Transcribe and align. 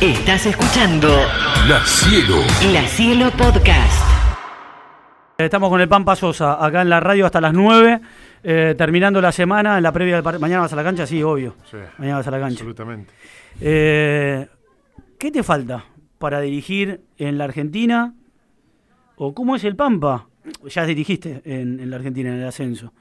Estás 0.00 0.46
escuchando 0.46 1.08
La 1.68 1.80
Cielo. 1.84 2.36
La 2.72 2.82
Cielo 2.86 3.30
Podcast. 3.30 4.02
Estamos 5.38 5.68
con 5.70 5.80
el 5.80 5.88
Pampa 5.88 6.16
Sosa, 6.16 6.64
acá 6.64 6.82
en 6.82 6.88
la 6.90 7.00
radio 7.00 7.26
hasta 7.26 7.40
las 7.40 7.52
9, 7.52 8.00
eh, 8.42 8.74
terminando 8.76 9.20
la 9.20 9.32
semana, 9.32 9.76
en 9.76 9.82
la 9.82 9.92
previa 9.92 10.20
del 10.20 10.38
¿Mañana 10.40 10.62
vas 10.62 10.72
a 10.72 10.76
la 10.76 10.82
cancha? 10.84 11.06
Sí, 11.06 11.22
obvio. 11.22 11.54
Sí, 11.70 11.76
Mañana 11.98 12.18
vas 12.18 12.26
a 12.26 12.30
la 12.30 12.40
cancha. 12.40 12.54
absolutamente. 12.60 13.12
Eh, 13.60 14.46
¿Qué 15.18 15.30
te 15.30 15.42
falta 15.42 15.84
para 16.18 16.40
dirigir 16.40 17.00
en 17.18 17.38
la 17.38 17.44
Argentina? 17.44 18.14
¿O 19.16 19.34
cómo 19.34 19.56
es 19.56 19.64
el 19.64 19.76
Pampa? 19.76 20.26
Ya 20.68 20.84
dirigiste 20.86 21.42
en, 21.44 21.80
en 21.80 21.90
la 21.90 21.96
Argentina, 21.96 22.30
en 22.30 22.40
el 22.40 22.46
ascenso. 22.48 22.92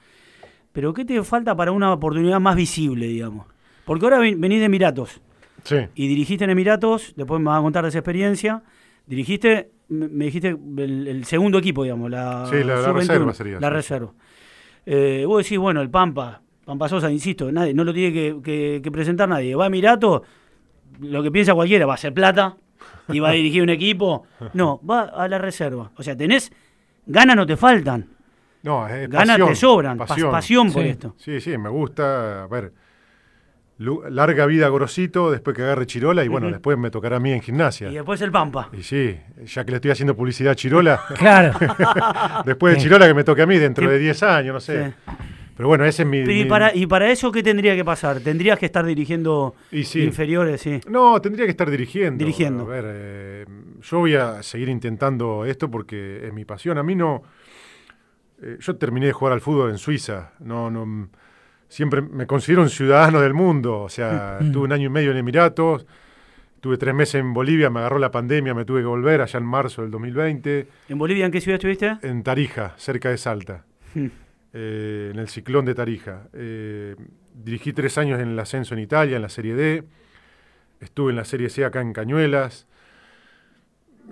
Pero 0.72 0.94
¿qué 0.94 1.06
te 1.06 1.22
falta 1.24 1.56
para 1.56 1.72
una 1.72 1.92
oportunidad 1.94 2.40
más 2.40 2.56
visible, 2.56 3.08
digamos? 3.08 3.48
Porque 3.86 4.06
ahora 4.06 4.20
ven- 4.20 4.40
venís 4.42 4.60
de 4.60 4.66
Emiratos 4.66 5.22
Sí, 5.66 5.76
y 5.96 6.08
dirigiste 6.08 6.46
en 6.46 6.52
Emiratos, 6.52 7.14
después 7.18 7.42
me 7.42 7.48
vas 7.48 7.60
a 7.60 7.62
contar 7.62 7.84
de 7.84 7.90
esa 7.90 8.00
experiencia. 8.00 8.64
Dirigiste, 9.06 9.72
me 9.90 10.08
me 10.08 10.26
dijiste, 10.26 10.50
el, 10.78 11.08
el 11.08 11.26
segundo 11.26 11.58
equipo, 11.60 11.84
digamos, 11.84 12.10
la, 12.10 12.46
Sí, 12.50 12.64
la- 12.64 12.76
la 12.76 12.84
sub-21, 12.84 12.94
reserva 13.00 13.34
sería, 13.34 13.60
La 13.60 13.68
sí. 13.68 13.74
reserva. 13.74 14.12
Eh, 14.86 15.26
vos 15.28 15.44
decís, 15.44 15.58
bueno, 15.58 15.82
el 15.82 15.90
Pampa, 15.90 16.42
Pampa 16.66 16.88
Sosa, 16.90 17.12
insisto, 17.12 17.52
nadie, 17.52 17.74
no 17.74 17.84
lo 17.84 17.94
tiene 17.94 18.14
que, 18.14 18.38
que- 18.44 18.80
que 18.84 18.92
presentar 18.92 19.28
nadie. 19.28 19.56
Va 19.56 19.66
a 19.66 19.68
Emiratos, 19.68 20.22
lo 21.02 21.22
que 21.24 21.32
piensa 21.32 21.54
cualquiera, 21.54 21.86
va 21.86 21.94
a 21.94 21.96
hacer 21.96 22.14
plata 22.14 22.56
y 23.10 23.20
va 23.20 23.30
a 23.30 23.34
dirigir 23.34 23.62
un 23.64 23.70
equipo. 23.70 24.26
No, 24.54 24.80
va 24.88 25.02
a 25.04 25.28
la 25.28 25.38
reserva. 25.38 25.92
O 25.98 26.04
sea, 26.04 26.16
tenés, 26.16 26.52
ganas 27.06 27.36
no 27.36 27.46
te 27.46 27.58
faltan, 27.58 28.08
no, 28.64 28.88
es 28.88 29.08
ganas 29.10 29.28
pasión, 29.38 29.50
te 29.50 29.56
sobran, 29.56 29.98
pas- 30.00 30.08
pasión, 30.08 30.32
pasión. 30.32 30.72
por 30.72 30.82
Sí. 30.84 30.90
esto. 30.90 31.14
Sí, 31.18 31.40
sí, 31.42 31.58
me 31.58 31.70
gusta. 31.70 32.44
A 32.44 32.48
ver, 32.48 32.72
larga 33.78 34.46
vida 34.46 34.68
Gorosito, 34.70 35.32
después 35.32 35.56
que 35.56 35.64
agarre 35.64 35.86
Chirola, 35.86 36.24
y 36.24 36.28
bueno, 36.30 36.50
después 36.50 36.78
me 36.78 36.90
tocará 36.92 37.18
a 37.18 37.20
mí 37.20 37.32
en 37.34 37.42
gimnasia. 37.42 37.90
Y 37.90 37.96
después 37.96 38.22
el 38.22 38.32
Pampa. 38.32 38.70
Y 38.72 38.84
sí, 38.84 39.18
ya 39.46 39.66
que 39.66 39.72
le 39.72 39.78
estoy 39.78 39.92
haciendo 39.92 40.16
publicidad 40.16 40.54
a 40.54 40.56
Chirola, 40.56 41.02
Claro. 41.18 41.58
después 42.46 42.76
de. 42.76 42.82
Chirola 42.82 43.08
que 43.08 43.14
me 43.14 43.24
toque 43.24 43.42
a 43.42 43.46
mí 43.46 43.58
dentro 43.58 43.90
de 43.90 43.98
10 44.00 44.24
años, 44.24 44.54
no 44.54 44.60
sé. 44.60 44.88
Sí. 44.88 44.94
Pero 45.58 45.70
bueno, 45.70 45.86
ese 45.86 46.04
es 46.04 46.08
mi... 46.10 46.20
Y 46.20 46.26
mi- 46.26 46.46
para, 46.46 46.76
y 46.76 46.86
para 46.86 47.10
eso, 47.10 47.32
¿qué 47.32 47.42
tendría 47.42 47.76
que 47.78 47.86
pasar? 47.86 48.20
¿Tendrías 48.20 48.60
que 48.60 48.66
estar 48.66 48.86
dirigiendo 48.86 49.56
inferiores? 49.72 50.60
Sí. 50.62 50.82
No, 50.90 51.22
tendría 51.22 51.46
que 51.46 51.52
estar 51.52 51.70
dirigiendo. 51.72 52.18
Dirigiendo. 52.20 52.64
A 52.64 52.68
ver, 52.68 52.84
eh, 52.88 53.46
yo 53.82 54.00
voy 54.00 54.16
a 54.16 54.44
seguir 54.44 54.68
intentando 54.68 55.46
esto 55.46 55.72
porque 55.72 56.28
es 56.28 56.34
mi 56.34 56.44
pasión. 56.44 56.78
A 56.78 56.84
mí 56.84 56.94
no. 56.94 57.24
eh, 58.42 58.58
yo 58.60 58.76
terminé 58.76 59.06
de 59.06 59.14
jugar 59.14 59.34
al 59.34 59.40
fútbol 59.40 59.70
en 59.72 59.78
Suiza. 59.78 60.34
No, 60.40 60.70
no. 60.70 61.08
Siempre 61.68 62.02
me 62.02 62.26
considero 62.28 62.62
un 62.62 62.70
ciudadano 62.70 63.22
del 63.22 63.34
mundo. 63.34 63.82
O 63.82 63.90
sea, 63.90 64.38
Mm. 64.40 64.46
estuve 64.46 64.64
un 64.66 64.72
año 64.72 64.86
y 64.88 64.90
medio 64.90 65.12
en 65.12 65.18
Emiratos. 65.18 65.86
Tuve 66.62 66.78
tres 66.78 66.96
meses 66.96 67.16
en 67.16 67.34
Bolivia, 67.34 67.70
me 67.70 67.80
agarró 67.80 68.00
la 68.00 68.10
pandemia, 68.10 68.54
me 68.56 68.66
tuve 68.66 68.80
que 68.82 68.88
volver 68.88 69.22
allá 69.22 69.38
en 69.38 69.46
marzo 69.46 69.84
del 69.84 69.92
2020, 69.92 70.68
¿En 70.90 70.98
Bolivia 70.98 71.26
en 71.26 71.32
qué 71.32 71.40
ciudad 71.40 71.56
estuviste? 71.58 71.98
en 72.02 72.24
Tarija, 72.24 72.74
cerca 72.78 73.10
de 73.10 73.18
Salta, 73.18 73.66
Hmm. 73.94 74.08
eh, 74.54 75.12
en 75.14 75.20
el 75.20 75.28
ciclón 75.28 75.66
de 75.66 75.76
Tarija. 75.76 76.24
Eh, 76.34 76.96
dirigí 77.36 77.72
tres 77.72 77.98
años 78.00 78.20
en 78.20 78.30
el 78.30 78.40
ascenso 78.40 78.74
en 78.74 78.80
Italia, 78.80 79.18
en 79.18 79.22
la 79.22 79.30
Serie 79.30 79.54
D. 79.54 79.84
Estuve 80.80 81.12
en 81.12 81.18
la 81.18 81.26
Serie 81.26 81.50
C 81.50 81.64
acá 81.66 81.82
en 81.82 81.94
Cañuelas. 81.94 82.68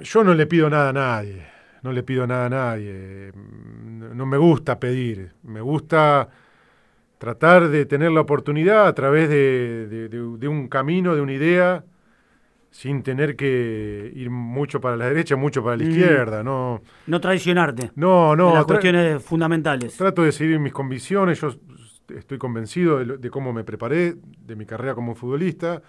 Yo 0.01 0.23
no 0.23 0.33
le 0.35 0.45
pido 0.45 0.69
nada 0.69 0.89
a 0.89 0.93
nadie, 0.93 1.45
no 1.81 1.91
le 1.91 2.03
pido 2.03 2.27
nada 2.27 2.45
a 2.45 2.49
nadie. 2.49 3.31
No 3.33 4.25
me 4.27 4.38
gusta 4.38 4.79
pedir, 4.79 5.31
me 5.43 5.61
gusta 5.61 6.29
tratar 7.23 7.69
de 7.69 7.85
tener 7.85 8.11
la 8.11 8.19
oportunidad 8.19 8.85
a 8.85 8.93
través 8.93 9.29
de, 9.29 9.88
de- 9.88 10.09
de- 10.09 10.38
de 10.38 10.47
un 10.49 10.67
camino, 10.67 11.16
de 11.16 11.21
una 11.21 11.31
idea, 11.31 11.85
sin 12.69 13.02
tener 13.02 13.38
que 13.38 14.11
ir 14.13 14.29
mucho 14.29 14.81
para 14.81 14.97
la 14.97 15.07
derecha, 15.07 15.38
mucho 15.38 15.63
para 15.63 15.77
la 15.77 15.85
Mm. 15.85 15.89
izquierda. 15.89 16.44
No, 16.44 16.81
No 17.07 17.21
traicionarte. 17.21 17.91
no, 17.95 18.35
no. 18.35 18.49
en 18.49 18.55
las 18.55 18.66
cuestiones 18.66 19.23
fundamentales. 19.23 19.95
Trato 19.95 20.23
de 20.23 20.34
seguir 20.34 20.59
mis 20.59 20.73
convicciones, 20.73 21.39
yo 21.39 21.50
estoy 22.13 22.38
convencido 22.38 23.00
de, 23.00 23.17
de 23.17 23.29
cómo 23.29 23.53
me 23.53 23.63
preparé, 23.63 24.16
de 24.45 24.55
mi 24.57 24.66
carrera 24.66 24.94
como 24.94 25.16
futbolista. 25.16 25.81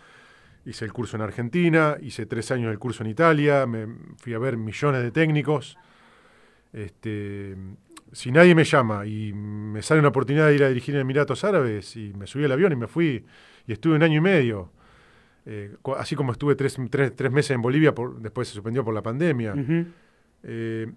Hice 0.65 0.85
el 0.85 0.93
curso 0.93 1.17
en 1.17 1.23
Argentina, 1.23 1.97
hice 2.01 2.27
tres 2.27 2.53
años 2.53 2.71
el 2.71 2.79
curso 2.79 3.03
en 3.03 3.11
Italia, 3.11 3.67
me 3.67 3.89
fui 4.19 4.35
a 4.35 4.39
ver 4.39 4.57
millones 4.57 5.03
de 5.03 5.11
técnicos. 5.11 5.77
Este, 6.73 7.57
si 8.15 8.31
nadie 8.33 8.55
me 8.55 8.65
llama 8.65 9.05
y 9.07 9.33
me 9.33 9.83
sale 9.83 9.99
una 10.01 10.09
oportunidad 10.09 10.47
de 10.49 10.55
ir 10.55 10.65
a 10.65 10.69
dirigir 10.69 10.95
en 10.95 11.03
Emiratos 11.03 11.45
Árabes, 11.45 11.97
y 11.97 12.13
me 12.15 12.27
subí 12.27 12.45
al 12.45 12.53
avión 12.53 12.73
y 12.73 12.77
me 12.77 12.87
fui, 12.87 13.25
y 13.67 13.73
estuve 13.73 13.97
un 13.97 14.03
año 14.03 14.19
y 14.19 14.21
medio, 14.23 14.71
eh, 15.47 15.75
así 15.99 16.15
como 16.17 16.33
estuve 16.33 16.55
tres, 16.55 16.77
tres- 16.91 17.15
tres 17.15 17.31
meses 17.33 17.51
en 17.53 17.61
Bolivia, 17.63 17.95
por, 17.95 18.19
después 18.21 18.49
se 18.49 18.55
suspendió 18.55 18.85
por 18.85 18.95
la 18.95 19.03
pandemia. 19.03 19.55
Eh, 20.43 20.91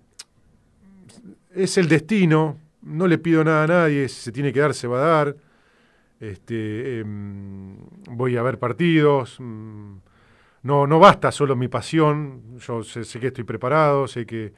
es 1.54 1.78
el 1.78 1.88
destino, 1.88 2.58
no 2.84 3.08
le 3.08 3.18
pido 3.18 3.44
nada 3.44 3.64
a 3.64 3.68
nadie, 3.68 4.08
si 4.10 4.22
se 4.22 4.32
tiene 4.32 4.54
que 4.54 4.60
dar, 4.60 4.74
se 4.74 4.88
va 4.88 5.00
a 5.04 5.08
dar. 5.24 5.36
Este, 6.20 7.00
em, 7.00 7.76
voy 8.10 8.38
a 8.38 8.42
ver 8.44 8.58
partidos. 8.60 9.38
mm, 9.40 9.96
no, 10.64 10.86
no 10.88 11.00
basta 11.00 11.32
solo 11.32 11.56
mi 11.56 11.68
pasión, 11.68 12.58
yo 12.60 12.84
sé, 12.84 13.04
sé 13.06 13.20
que 13.20 13.28
estoy 13.28 13.44
preparado, 13.44 14.08
sé 14.08 14.26
que, 14.26 14.54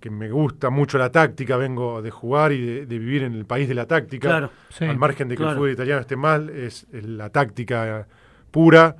que 0.00 0.10
me 0.10 0.30
gusta 0.30 0.70
mucho 0.70 0.98
la 0.98 1.10
táctica, 1.10 1.56
vengo 1.56 2.00
de 2.02 2.10
jugar 2.10 2.52
y 2.52 2.64
de, 2.64 2.86
de 2.86 2.98
vivir 2.98 3.22
en 3.24 3.34
el 3.34 3.44
país 3.46 3.68
de 3.68 3.74
la 3.74 3.86
táctica. 3.86 4.28
Claro. 4.28 4.50
Sí. 4.70 4.84
Al 4.84 4.96
margen 4.98 5.28
de 5.28 5.34
que 5.34 5.38
claro. 5.38 5.52
el 5.52 5.56
fútbol 5.58 5.70
italiano 5.72 6.00
esté 6.00 6.16
mal, 6.16 6.50
es, 6.50 6.86
es 6.92 7.04
la 7.04 7.30
táctica 7.30 8.06
pura 8.50 8.96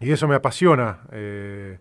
y 0.00 0.10
eso 0.10 0.26
me 0.28 0.34
apasiona. 0.34 1.00
eh, 1.12 1.78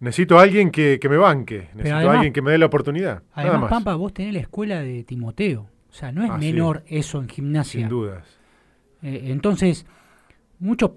necesito 0.00 0.38
a 0.38 0.42
alguien 0.42 0.70
que, 0.70 0.98
que 1.00 1.08
me 1.08 1.16
banque, 1.16 1.68
necesito 1.74 2.10
a 2.10 2.14
alguien 2.14 2.32
que 2.32 2.42
me 2.42 2.50
dé 2.50 2.58
la 2.58 2.66
oportunidad. 2.66 3.14
nada 3.14 3.30
Además, 3.34 3.60
más, 3.62 3.70
Pampa, 3.70 3.94
vos 3.94 4.12
tenés 4.12 4.34
la 4.34 4.40
escuela 4.40 4.80
de 4.82 5.02
Timoteo. 5.04 5.68
O 5.88 5.92
sea, 5.96 6.10
no 6.12 6.24
es 6.24 6.30
Ah, 6.30 6.38
sí. 6.40 6.46
menor 6.52 6.82
eso 6.88 7.20
en 7.20 7.28
gimnasia. 7.28 7.80
sin 7.80 7.88
dudas. 7.88 8.26
Eh, 9.02 9.26
entonces, 9.26 9.86
muchos 10.58 10.90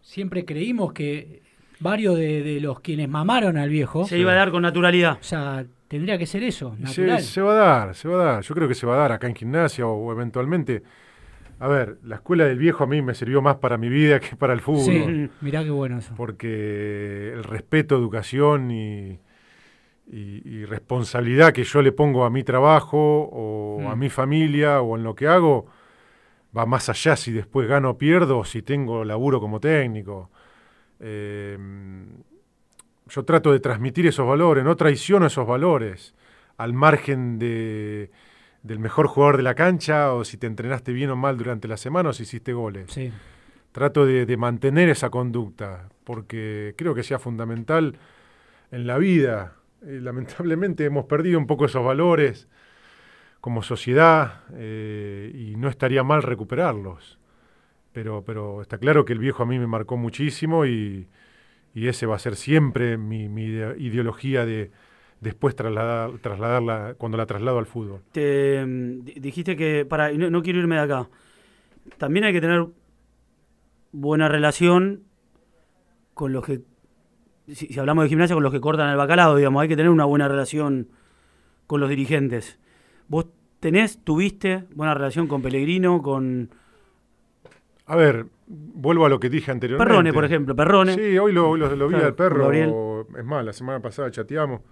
siempre 0.00 0.44
creímos 0.44 0.92
que 0.92 1.42
varios 1.80 2.16
de, 2.16 2.42
de 2.42 2.60
los 2.60 2.80
quienes 2.80 3.08
mamaron 3.08 3.56
al 3.58 3.68
viejo, 3.68 4.06
Se 4.06 4.18
iba 4.18 4.32
a 4.32 4.36
dar 4.36 4.50
con 4.50 4.62
naturalidad. 4.62 5.18
o 5.20 5.22
sea, 5.22 5.64
tendría 5.92 6.16
que 6.16 6.24
ser 6.26 6.42
eso, 6.42 6.74
Y 6.80 6.86
Se, 6.86 7.02
natural. 7.02 7.20
se 7.22 7.40
va 7.42 7.52
a 7.52 7.56
dar, 7.56 7.94
se 7.94 8.08
va 8.08 8.14
a 8.22 8.24
dar. 8.32 8.42
Yo 8.42 8.54
creo 8.54 8.66
que 8.66 8.74
se 8.74 8.86
va 8.86 8.94
a 8.94 8.98
dar 8.98 9.12
acá 9.12 9.26
en 9.26 9.34
gimnasia 9.34 9.86
o, 9.86 9.92
o 9.92 10.10
eventualmente. 10.12 10.82
A 11.60 11.68
ver, 11.68 11.98
la 12.02 12.16
escuela 12.16 12.44
del 12.46 12.58
viejo 12.58 12.82
a 12.82 12.86
mí 12.86 13.02
me 13.02 13.14
sirvió 13.14 13.42
más 13.42 13.56
para 13.56 13.76
mi 13.76 13.88
vida 13.88 14.18
que 14.18 14.34
para 14.36 14.52
el 14.54 14.60
fútbol. 14.62 14.84
Sí, 14.84 15.30
mirá 15.42 15.62
qué 15.62 15.70
bueno 15.70 15.98
eso. 15.98 16.14
porque 16.16 17.30
el 17.34 17.44
respeto, 17.44 17.94
educación 17.96 18.70
y, 18.70 19.20
y- 20.10 20.42
y 20.44 20.64
responsabilidad 20.64 21.52
que 21.52 21.64
yo 21.64 21.82
le 21.82 21.92
pongo 21.92 22.24
a 22.24 22.30
mi 22.30 22.42
trabajo 22.42 23.28
o 23.32 23.80
Mm. 23.82 23.86
a 23.88 23.96
mi 23.96 24.08
familia 24.08 24.80
o 24.80 24.96
en 24.96 25.04
lo 25.04 25.14
que 25.14 25.26
hago 25.28 25.66
va 26.56 26.66
más 26.66 26.88
allá 26.88 27.16
si 27.16 27.32
después 27.32 27.68
gano 27.68 27.90
o 27.90 27.98
pierdo 27.98 28.38
o 28.38 28.44
si 28.44 28.62
tengo 28.62 29.04
laburo 29.04 29.38
como 29.40 29.60
técnico. 29.60 30.30
Eh, 31.00 31.56
yo 33.14 33.24
trato 33.24 33.52
de 33.52 33.60
transmitir 33.60 34.06
esos 34.06 34.26
valores, 34.26 34.64
no 34.64 34.74
traiciono 34.74 35.26
esos 35.26 35.46
valores 35.46 36.14
al 36.56 36.72
margen 36.72 37.38
de, 37.38 38.10
del 38.62 38.78
mejor 38.78 39.06
jugador 39.06 39.36
de 39.36 39.42
la 39.42 39.54
cancha 39.54 40.14
o 40.14 40.24
si 40.24 40.38
te 40.38 40.46
entrenaste 40.46 40.92
bien 40.92 41.10
o 41.10 41.16
mal 41.16 41.36
durante 41.36 41.68
la 41.68 41.76
semana 41.76 42.08
o 42.10 42.12
si 42.12 42.22
hiciste 42.22 42.52
goles 42.54 42.90
Sí. 42.90 43.12
trato 43.72 44.06
de, 44.06 44.24
de 44.24 44.36
mantener 44.36 44.88
esa 44.88 45.10
conducta, 45.10 45.88
porque 46.04 46.74
creo 46.78 46.94
que 46.94 47.02
sea 47.02 47.18
fundamental 47.18 47.98
en 48.70 48.86
la 48.86 48.96
vida. 48.96 49.54
Eh, 49.84 49.98
lamentablemente 50.00 50.84
hemos 50.86 51.04
perdido 51.04 51.38
un 51.38 51.46
poco 51.46 51.66
esos 51.66 51.84
valores 51.84 52.48
como 53.42 53.62
sociedad 53.62 54.40
eh, 54.54 55.32
y 55.34 55.56
no 55.56 55.68
estaría 55.68 56.02
mal 56.02 56.22
recuperarlos. 56.22 57.18
Pero, 57.92 58.22
pero 58.24 58.62
está 58.62 58.78
claro 58.78 59.04
que 59.04 59.12
el 59.12 59.18
viejo 59.18 59.42
a 59.42 59.46
mí 59.46 59.58
me 59.58 59.66
marcó 59.66 59.96
muchísimo 59.98 60.64
y, 60.64 61.08
y 61.74 61.88
ese 61.88 62.06
va 62.06 62.16
a 62.16 62.18
ser 62.18 62.36
siempre 62.36 62.96
mi, 62.98 63.28
mi 63.28 63.46
ide- 63.46 63.76
ideología 63.78 64.44
de 64.46 64.70
después 65.20 65.54
trasladar, 65.54 66.18
trasladarla 66.18 66.94
cuando 66.98 67.16
la 67.18 67.26
traslado 67.26 67.58
al 67.58 67.66
fútbol. 67.66 68.00
Te, 68.12 68.64
mm, 68.64 69.04
di- 69.04 69.12
dijiste 69.20 69.56
que, 69.56 69.84
para, 69.84 70.10
no, 70.12 70.30
no 70.30 70.42
quiero 70.42 70.58
irme 70.58 70.74
de 70.76 70.80
acá, 70.82 71.08
también 71.98 72.24
hay 72.24 72.32
que 72.32 72.40
tener 72.40 72.66
buena 73.92 74.28
relación 74.28 75.02
con 76.14 76.32
los 76.32 76.44
que, 76.44 76.60
si, 77.48 77.66
si 77.68 77.78
hablamos 77.78 78.04
de 78.04 78.08
gimnasia, 78.08 78.34
con 78.34 78.42
los 78.42 78.52
que 78.52 78.60
cortan 78.60 78.90
el 78.90 78.96
bacalao, 78.96 79.36
digamos, 79.36 79.62
hay 79.62 79.68
que 79.68 79.76
tener 79.76 79.90
una 79.90 80.04
buena 80.04 80.28
relación 80.28 80.88
con 81.66 81.80
los 81.80 81.88
dirigentes. 81.88 82.58
¿Vos 83.08 83.26
tenés, 83.60 83.98
tuviste 84.04 84.64
buena 84.74 84.94
relación 84.94 85.26
con 85.26 85.42
Pellegrino, 85.42 86.02
con 86.02 86.50
A 87.92 87.96
ver, 87.96 88.24
vuelvo 88.46 89.04
a 89.04 89.10
lo 89.10 89.20
que 89.20 89.28
dije 89.28 89.50
anteriormente. 89.50 89.86
Perrone, 89.90 90.12
por 90.14 90.24
ejemplo? 90.24 90.56
Perrone. 90.56 90.94
Sí, 90.94 91.18
hoy 91.18 91.30
lo, 91.32 91.58
lo- 91.58 91.76
lo 91.76 91.88
vi 91.88 91.92
Claro, 91.92 92.06
al 92.06 92.14
perro. 92.14 92.42
Gabriel. 92.44 92.72
Es 93.18 93.24
más, 93.26 93.44
la 93.44 93.52
semana 93.52 93.80
pasada 93.80 94.10
chateamos. 94.10 94.62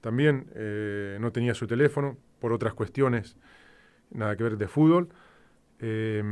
También 0.00 0.46
eh, 0.54 1.18
no 1.20 1.32
tenía 1.32 1.52
su 1.54 1.66
teléfono 1.66 2.16
por 2.38 2.52
otras 2.52 2.72
cuestiones, 2.74 3.36
nada 4.12 4.36
que 4.36 4.44
ver 4.44 4.56
de 4.56 4.68
fútbol. 4.68 5.08
Eh, 5.80 6.22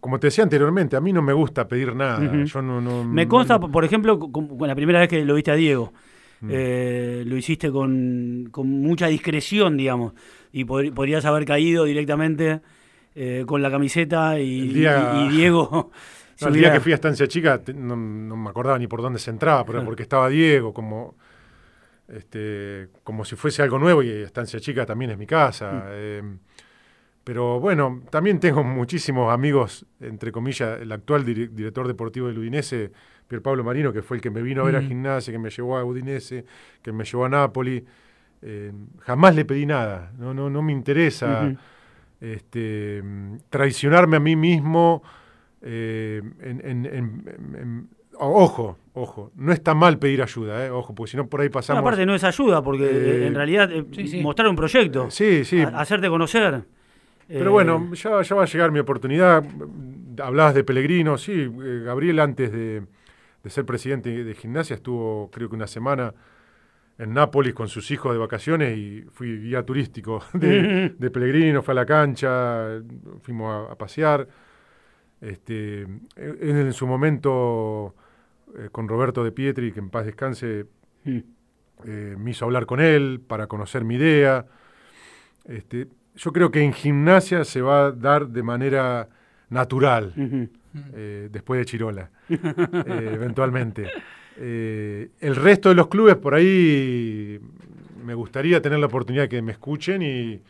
como 0.00 0.18
te 0.18 0.28
decía 0.28 0.44
anteriormente, 0.44 0.96
a 0.96 1.00
mí 1.02 1.12
no 1.12 1.20
me 1.20 1.34
gusta 1.34 1.68
pedir 1.68 1.94
nada. 1.94 2.44
Yo 2.44 2.62
no, 2.62 2.80
no- 2.80 3.04
Me 3.04 3.28
consta, 3.28 3.58
no- 3.58 3.70
por 3.70 3.84
ejemplo, 3.84 4.18
con, 4.18 4.56
con 4.56 4.66
la 4.66 4.74
primera 4.74 5.00
vez 5.00 5.08
que 5.10 5.24
lo 5.26 5.34
viste 5.34 5.50
a 5.50 5.56
Diego. 5.56 5.92
Mm. 6.40 6.48
Eh, 6.50 7.22
lo 7.26 7.36
hiciste 7.36 7.70
con, 7.70 8.48
con 8.50 8.66
mucha 8.66 9.08
discreción, 9.08 9.76
digamos, 9.76 10.14
y 10.52 10.64
pod- 10.64 10.94
podrías 10.94 11.26
haber 11.26 11.44
caído 11.44 11.84
directamente 11.84 12.62
eh, 13.14 13.44
con 13.46 13.60
la 13.62 13.70
camiseta 13.70 14.38
y, 14.40 14.68
El 14.68 14.74
día- 14.74 15.12
y- 15.16 15.26
y 15.26 15.28
Diego. 15.30 15.90
No, 16.42 16.48
el 16.48 16.54
día 16.54 16.72
que 16.72 16.80
fui 16.80 16.92
a 16.92 16.94
Estancia 16.94 17.28
Chica 17.28 17.60
no, 17.74 17.94
no 17.96 18.34
me 18.34 18.48
acordaba 18.48 18.78
ni 18.78 18.86
por 18.86 19.02
dónde 19.02 19.18
se 19.18 19.30
entraba, 19.30 19.62
pero 19.66 19.84
porque 19.84 20.02
estaba 20.02 20.26
Diego, 20.30 20.72
como, 20.72 21.14
este, 22.08 22.88
como 23.04 23.24
si 23.24 23.36
fuese 23.36 23.62
algo 23.62 23.78
nuevo 23.78 24.02
y 24.02 24.08
Estancia 24.10 24.58
Chica 24.60 24.86
también 24.86 25.10
es 25.10 25.18
mi 25.18 25.26
casa. 25.26 25.70
Mm. 25.72 25.82
eh, 25.90 26.22
pero 27.22 27.60
bueno, 27.60 28.02
también 28.10 28.40
tengo 28.40 28.64
muchísimos 28.64 29.32
amigos, 29.32 29.84
entre 30.00 30.32
comillas, 30.32 30.80
el 30.80 30.90
actual 30.90 31.24
dire- 31.24 31.50
director 31.50 31.86
deportivo 31.86 32.28
del 32.28 32.38
Udinese, 32.38 32.90
Pier 33.28 33.42
Pablo 33.42 33.62
Marino, 33.62 33.92
que 33.92 34.00
fue 34.02 34.16
el 34.16 34.22
que 34.22 34.30
me 34.30 34.40
vino 34.42 34.62
a 34.62 34.64
ver 34.64 34.76
a 34.76 34.80
Mm. 34.80 34.88
gimnasia, 34.88 35.32
que 35.32 35.38
me 35.38 35.50
llevó 35.50 35.76
a 35.76 35.84
Udinese, 35.84 36.44
que 36.82 36.90
me 36.92 37.04
llevó 37.04 37.26
a 37.26 37.28
Napoli. 37.28 37.84
Eh, 38.42 38.72
jamás 39.00 39.34
le 39.36 39.44
pedí 39.44 39.66
nada, 39.66 40.10
no, 40.18 40.32
no, 40.32 40.48
no 40.48 40.62
me 40.62 40.72
interesa. 40.72 41.52
Este, 42.20 43.02
traicionarme 43.50 44.16
a 44.16 44.20
mí 44.20 44.36
mismo. 44.36 45.02
eh, 45.62 46.22
en, 46.40 46.60
en- 46.64 46.86
en- 46.86 46.86
en- 46.86 47.54
en- 47.54 47.88
o- 48.18 48.42
ojo, 48.44 48.78
ojo, 48.94 49.30
no 49.36 49.52
está 49.52 49.74
mal 49.74 49.98
pedir 49.98 50.22
ayuda, 50.22 50.64
eh, 50.66 50.70
ojo, 50.70 50.94
porque 50.94 51.10
si 51.10 51.16
no 51.18 51.26
por 51.26 51.42
ahí 51.42 51.48
No, 51.48 51.52
pasamos. 51.52 51.80
aparte 51.82 52.06
no 52.06 52.14
es 52.14 52.24
ayuda, 52.24 52.62
porque 52.62 52.84
eh, 52.86 53.26
en 53.26 53.34
realidad 53.34 53.70
eh, 53.70 53.84
sí, 53.92 54.08
sí. 54.08 54.22
mostrar 54.22 54.48
un 54.48 54.56
proyecto, 54.56 55.10
Sí, 55.10 55.44
sí. 55.44 55.60
a- 55.60 55.68
hacerte 55.80 56.08
conocer. 56.08 56.62
Pero 57.28 57.44
Eh, 57.44 57.52
bueno, 57.52 57.92
ya, 57.94 58.22
ya 58.22 58.34
va 58.36 58.42
a 58.44 58.46
llegar 58.46 58.72
mi 58.72 58.78
oportunidad. 58.78 59.44
Hablabas 60.22 60.54
de 60.54 60.64
Pellegrino, 60.64 61.18
sí. 61.18 61.46
Gabriel, 61.84 62.18
antes 62.20 62.50
de, 62.52 62.82
de 63.44 63.50
ser 63.50 63.64
presidente 63.66 64.24
de 64.24 64.34
gimnasia, 64.34 64.74
estuvo 64.76 65.30
creo 65.30 65.48
que 65.50 65.56
una 65.56 65.66
semana 65.66 66.14
en 67.00 67.14
Nápoles 67.14 67.54
con 67.54 67.68
sus 67.68 67.90
hijos 67.90 68.12
de 68.12 68.18
vacaciones 68.18 68.76
y 68.76 69.06
fui 69.10 69.38
guía 69.40 69.64
turístico 69.64 70.22
de, 70.34 70.94
de 70.98 71.10
Pellegrino, 71.10 71.62
fue 71.62 71.72
a 71.72 71.76
la 71.76 71.86
cancha, 71.86 72.80
fuimos 73.22 73.68
a, 73.68 73.72
a 73.72 73.74
pasear. 73.76 74.28
Este, 75.20 75.82
en, 75.82 76.06
en 76.16 76.72
su 76.72 76.86
momento, 76.86 77.94
eh, 78.58 78.68
con 78.70 78.86
Roberto 78.86 79.24
de 79.24 79.32
Pietri, 79.32 79.72
que 79.72 79.80
en 79.80 79.90
paz 79.90 80.04
descanse, 80.06 80.66
mm. 81.04 81.18
eh, 81.86 82.16
me 82.18 82.30
hizo 82.32 82.44
hablar 82.44 82.66
con 82.66 82.80
él 82.80 83.20
para 83.26 83.46
conocer 83.46 83.84
mi 83.84 83.94
idea. 83.96 84.46
Este, 85.46 85.88
yo 86.16 86.32
creo 86.32 86.50
que 86.50 86.62
en 86.62 86.72
gimnasia 86.74 87.44
se 87.44 87.62
va 87.62 87.86
a 87.86 87.92
dar 87.92 88.28
de 88.28 88.42
manera 88.42 89.08
natural, 89.48 90.12
eh, 90.94 91.28
después 91.30 91.58
de 91.58 91.64
Chirola, 91.64 92.10
eventualmente. 92.28 93.88
Eh, 94.42 95.10
el 95.20 95.36
resto 95.36 95.68
de 95.68 95.74
los 95.74 95.88
clubes 95.88 96.16
por 96.16 96.34
ahí 96.34 97.38
me 98.02 98.14
gustaría 98.14 98.62
tener 98.62 98.78
la 98.78 98.86
oportunidad 98.86 99.24
de 99.24 99.28
que 99.28 99.42
me 99.42 99.52
escuchen 99.52 100.00
y, 100.00 100.40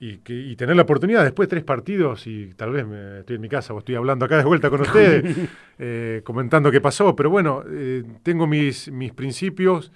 y, 0.00 0.16
que, 0.18 0.32
y 0.32 0.56
tener 0.56 0.74
la 0.74 0.82
oportunidad 0.82 1.22
después 1.22 1.48
de 1.48 1.50
tres 1.50 1.64
partidos 1.64 2.26
y 2.26 2.54
tal 2.56 2.72
vez 2.72 2.86
me, 2.86 3.20
estoy 3.20 3.36
en 3.36 3.42
mi 3.42 3.50
casa 3.50 3.74
o 3.74 3.78
estoy 3.78 3.96
hablando 3.96 4.24
acá 4.24 4.38
de 4.38 4.44
vuelta 4.44 4.70
con 4.70 4.80
ustedes, 4.80 5.36
eh, 5.78 6.22
comentando 6.24 6.70
qué 6.70 6.80
pasó, 6.80 7.14
pero 7.14 7.28
bueno, 7.28 7.62
eh, 7.68 8.04
tengo 8.22 8.46
mis, 8.46 8.90
mis 8.90 9.12
principios 9.12 9.92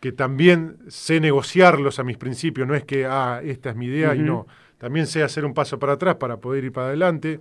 que 0.00 0.10
también 0.10 0.78
sé 0.88 1.20
negociarlos 1.20 2.00
a 2.00 2.02
mis 2.02 2.16
principios, 2.16 2.66
no 2.66 2.74
es 2.74 2.82
que, 2.82 3.06
ah, 3.06 3.40
esta 3.44 3.70
es 3.70 3.76
mi 3.76 3.86
idea 3.86 4.16
y 4.16 4.18
no, 4.18 4.48
también 4.78 5.06
sé 5.06 5.22
hacer 5.22 5.44
un 5.44 5.54
paso 5.54 5.78
para 5.78 5.92
atrás 5.92 6.16
para 6.16 6.38
poder 6.38 6.64
ir 6.64 6.72
para 6.72 6.88
adelante. 6.88 7.38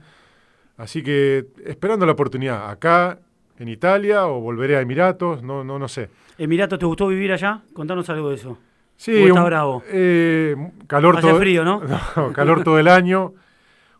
Así 0.75 1.01
que 1.01 1.47
esperando 1.65 2.05
la 2.05 2.11
oportunidad, 2.11 2.69
acá, 2.69 3.19
en 3.59 3.67
Italia, 3.67 4.25
o 4.27 4.39
volveré 4.41 4.77
a 4.77 4.81
Emiratos, 4.81 5.43
no, 5.43 5.63
no, 5.63 5.77
no 5.77 5.87
sé. 5.87 6.09
Emiratos, 6.37 6.79
¿te 6.79 6.85
gustó 6.85 7.07
vivir 7.07 7.31
allá? 7.31 7.61
Contanos 7.73 8.09
algo 8.09 8.29
de 8.29 8.35
eso. 8.35 8.57
Sí, 8.95 9.13
¿O 9.23 9.27
está 9.27 9.41
un- 9.41 9.45
bravo? 9.45 9.83
eh, 9.91 10.55
calor 10.87 11.17
Hace 11.17 11.27
todo, 11.27 11.39
frío, 11.39 11.63
¿no? 11.63 11.81
No, 12.15 12.33
calor 12.33 12.63
todo 12.63 12.79
el 12.79 12.87
año, 12.87 13.33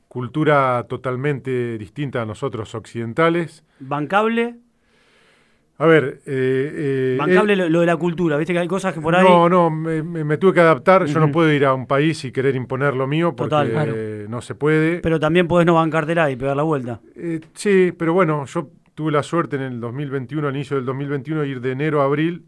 cultura 0.08 0.86
totalmente 0.90 1.78
distinta 1.78 2.22
a 2.22 2.26
nosotros 2.26 2.74
occidentales. 2.76 3.64
Bancable, 3.80 4.56
A 5.78 5.86
ver, 5.86 6.20
eh, 6.26 6.72
eh, 6.76 7.16
bancable 7.18 7.56
lo, 7.56 7.70
lo 7.70 7.80
de 7.80 7.86
la 7.86 7.96
cultura, 7.96 8.36
viste 8.36 8.52
que 8.52 8.60
hay 8.60 8.68
cosas 8.68 8.94
que 8.94 9.00
por 9.00 9.16
ahí... 9.16 9.24
No, 9.26 9.48
no, 9.48 9.70
me, 9.70 10.04
me- 10.04 10.26
me 10.26 10.38
tuve 10.38 10.54
que 10.54 10.60
adaptar. 10.60 11.06
Yo 11.06 11.20
no 11.22 11.32
puedo 11.32 11.50
ir 11.54 11.64
a 11.66 11.74
un 11.74 11.88
país 11.88 12.26
y 12.26 12.34
querer 12.34 12.56
imponer 12.58 12.94
lo 12.96 13.08
mío 13.08 13.34
porque 13.34 13.50
Total, 13.52 13.72
claro. 13.72 13.96
no 14.28 14.42
se 14.42 14.56
puede. 14.56 15.00
Pero 15.00 15.20
también 15.22 15.48
podés 15.48 15.66
no 15.66 15.76
bancártela 15.76 16.30
y 16.32 16.36
pegar 16.36 16.58
la 16.58 16.64
vuelta. 16.64 17.00
Sí, 17.54 17.94
pero 17.98 18.12
bueno, 18.14 18.46
yo 18.46 18.70
tuve 19.00 19.14
la 19.14 19.24
suerte 19.24 19.56
en 19.56 19.62
el 19.62 19.80
2021, 19.80 20.46
al 20.50 20.54
inicio 20.58 20.76
del 20.76 20.86
2021, 20.86 21.46
ir 21.46 21.62
de 21.62 21.72
enero 21.72 22.02
a 22.02 22.04
abril, 22.04 22.44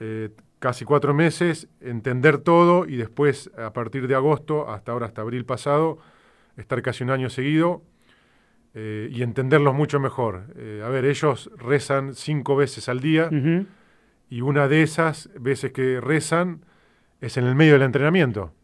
eh, 0.00 0.30
casi 0.60 0.86
cuatro 0.86 1.12
meses, 1.12 1.68
entender 1.82 2.38
todo 2.38 2.86
y 2.86 2.96
después, 2.96 3.50
a 3.54 3.74
partir 3.74 4.08
de 4.08 4.14
agosto, 4.14 4.70
hasta 4.70 4.92
ahora, 4.92 5.04
hasta 5.04 5.20
abril 5.20 5.44
pasado, 5.44 5.98
estar 6.56 6.80
casi 6.80 7.04
un 7.04 7.10
año 7.10 7.28
seguido 7.28 7.82
eh, 8.72 9.10
y 9.12 9.22
entenderlos 9.22 9.74
mucho 9.74 10.00
mejor. 10.00 10.44
Eh, 10.56 10.82
a 10.82 10.88
ver, 10.88 11.04
ellos 11.04 11.50
rezan 11.58 12.14
cinco 12.14 12.56
veces 12.56 12.88
al 12.88 13.00
día 13.00 13.28
y 14.30 14.40
una 14.40 14.68
de 14.68 14.82
esas 14.82 15.28
veces 15.38 15.72
que 15.72 16.00
rezan 16.00 16.62
es 17.20 17.36
en 17.36 17.44
el 17.44 17.54
medio 17.54 17.74
del 17.74 17.82
entrenamiento. 17.82 18.54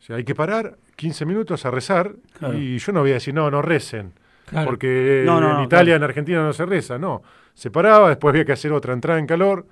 O 0.00 0.02
sea, 0.02 0.16
hay 0.16 0.24
que 0.24 0.34
parar 0.34 0.76
15 0.96 1.24
minutos 1.24 1.64
a 1.66 1.70
rezar 1.70 2.16
Claro. 2.36 2.58
y 2.58 2.78
yo 2.78 2.90
no 2.90 3.02
voy 3.02 3.12
a 3.12 3.14
decir, 3.14 3.32
no, 3.32 3.48
no 3.48 3.62
recen. 3.62 4.12
Claro. 4.46 4.66
Porque 4.66 5.22
No, 5.26 5.40
no, 5.40 5.50
en 5.50 5.56
no, 5.58 5.64
Italia, 5.64 5.92
claro. 5.94 5.96
en 5.96 6.02
Argentina 6.04 6.42
no 6.42 6.52
se 6.52 6.64
reza, 6.66 6.98
no. 6.98 7.22
Se 7.54 7.70
paraba, 7.70 8.08
después 8.08 8.32
había 8.32 8.44
que 8.44 8.52
hacer 8.52 8.72
otra 8.72 8.92
entrada 8.92 9.18
en 9.18 9.26
calor 9.26 9.66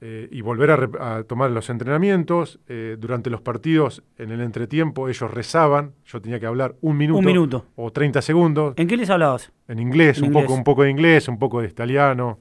eh, 0.00 0.28
y 0.30 0.40
volver 0.42 0.70
a, 1.00 1.22
tomar 1.24 1.50
los 1.50 1.68
entrenamientos. 1.70 2.60
Eh, 2.68 2.96
durante 2.98 3.30
los 3.30 3.40
partidos, 3.40 4.02
en 4.16 4.30
el 4.30 4.40
entretiempo, 4.40 5.08
ellos 5.08 5.30
rezaban. 5.32 5.92
Yo 6.06 6.20
tenía 6.20 6.38
que 6.40 6.46
hablar 6.46 6.76
un 6.80 6.96
minuto, 6.96 7.18
Un 7.18 7.24
minuto. 7.24 7.66
o 7.76 7.90
30 7.90 8.22
segundos 8.22 8.74
¿En 8.76 8.86
qué 8.86 8.96
les 8.96 9.10
hablabas? 9.10 9.52
en 9.66 9.78
inglés, 9.80 10.18
En 10.18 10.24
un, 10.24 10.28
inglés. 10.30 10.44
Poco, 10.44 10.54
un 10.54 10.64
poco 10.64 10.82
de 10.84 10.90
inglés, 10.90 11.28
un 11.28 11.38
poco 11.38 11.60
de 11.60 11.68
italiano, 11.68 12.38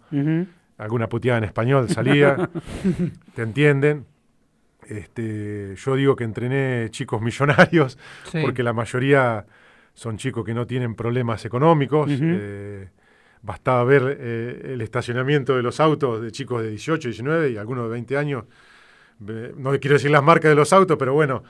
alguna 0.78 1.10
puteada 1.10 1.40
en 1.40 1.44
español 1.46 1.90
salía. 1.90 2.50
¿Te 3.36 3.42
entienden? 3.42 4.06
Este, 4.88 5.76
yo 5.76 5.96
digo 5.96 6.16
que 6.16 6.24
entrené 6.24 6.88
chicos 6.92 7.22
millonarios 7.22 7.98
Sí. 8.32 8.40
porque 8.42 8.64
la 8.64 8.72
mayoría 8.74 9.46
son 9.98 10.16
chicos 10.16 10.46
que 10.46 10.54
no 10.54 10.68
tienen 10.68 10.94
problemas 10.94 11.44
económicos. 11.46 12.08
Eh, 12.12 12.88
bastaba 13.42 13.84
ver 13.84 14.16
eh, 14.20 14.74
el 14.74 14.82
estacionamiento 14.82 15.56
de 15.56 15.64
los 15.64 15.80
autos 15.80 16.22
de 16.22 16.32
chicos 16.32 16.62
de 16.62 16.70
18, 16.70 17.08
19 17.08 17.50
y 17.50 17.58
algunos 17.58 17.86
de 17.86 17.90
20 17.94 18.16
años. 18.16 18.44
Eh, 19.28 19.54
no 19.58 19.72
quiero 19.80 19.96
decir 19.96 20.12
las 20.12 20.22
marcas 20.22 20.50
de 20.50 20.56
los 20.56 20.72
autos, 20.72 20.98
pero 21.00 21.16
bueno, 21.16 21.44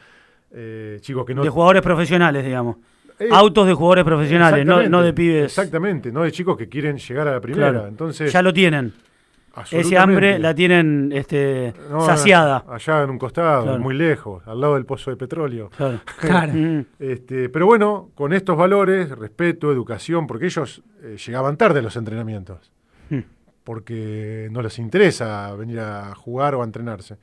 eh, 0.52 0.98
chicos 1.02 1.26
que 1.26 1.36
no... 1.36 1.44
De 1.44 1.50
jugadores 1.50 1.82
profesionales, 1.82 2.46
digamos. 2.46 2.78
Eh, 3.20 3.28
Autos 3.30 3.68
de 3.68 3.74
jugadores 3.74 4.06
profesionales, 4.06 4.66
no, 4.66 4.82
no 4.88 5.02
de 5.02 5.12
pibes. 5.12 5.46
Exactamente, 5.46 6.10
no 6.10 6.24
de 6.24 6.32
chicos 6.32 6.56
que 6.56 6.70
quieren 6.70 6.98
llegar 6.98 7.28
a 7.28 7.34
la 7.34 7.42
primera. 7.42 7.72
Claro. 7.72 7.88
Entonces, 7.88 8.32
Ya 8.32 8.42
lo 8.42 8.54
tienen. 8.54 8.94
Ese 9.72 9.98
hambre 9.98 10.38
la 10.38 10.54
tienen 10.54 11.12
este, 11.14 11.74
No, 11.90 12.02
saciada. 12.06 12.64
Allá 12.68 13.02
en 13.04 13.10
un 13.10 13.18
costado, 13.18 13.64
Claro. 13.64 13.80
muy 13.80 13.96
lejos, 13.96 14.48
al 14.48 14.62
lado 14.62 14.76
del 14.76 14.86
pozo 14.86 15.10
de 15.10 15.18
petróleo. 15.18 15.70
Claro. 15.76 16.00
Claro. 16.20 16.54
Mm. 16.54 16.86
Este, 17.00 17.50
pero 17.50 17.66
bueno, 17.66 18.10
con 18.14 18.34
estos 18.34 18.56
valores, 18.56 19.10
respeto, 19.10 19.72
educación, 19.72 20.28
porque 20.28 20.46
ellos 20.46 20.84
eh, 21.02 21.18
llegaban 21.26 21.58
tarde 21.58 21.80
a 21.80 21.82
los 21.82 21.96
entrenamientos, 21.96 22.72
Hmm. 23.10 23.22
porque 23.64 24.48
no 24.52 24.62
les 24.62 24.78
interesa 24.80 25.54
venir 25.56 25.80
a 25.80 26.14
jugar 26.14 26.56
o 26.56 26.62
a 26.62 26.66
entrenarse. 26.66 27.18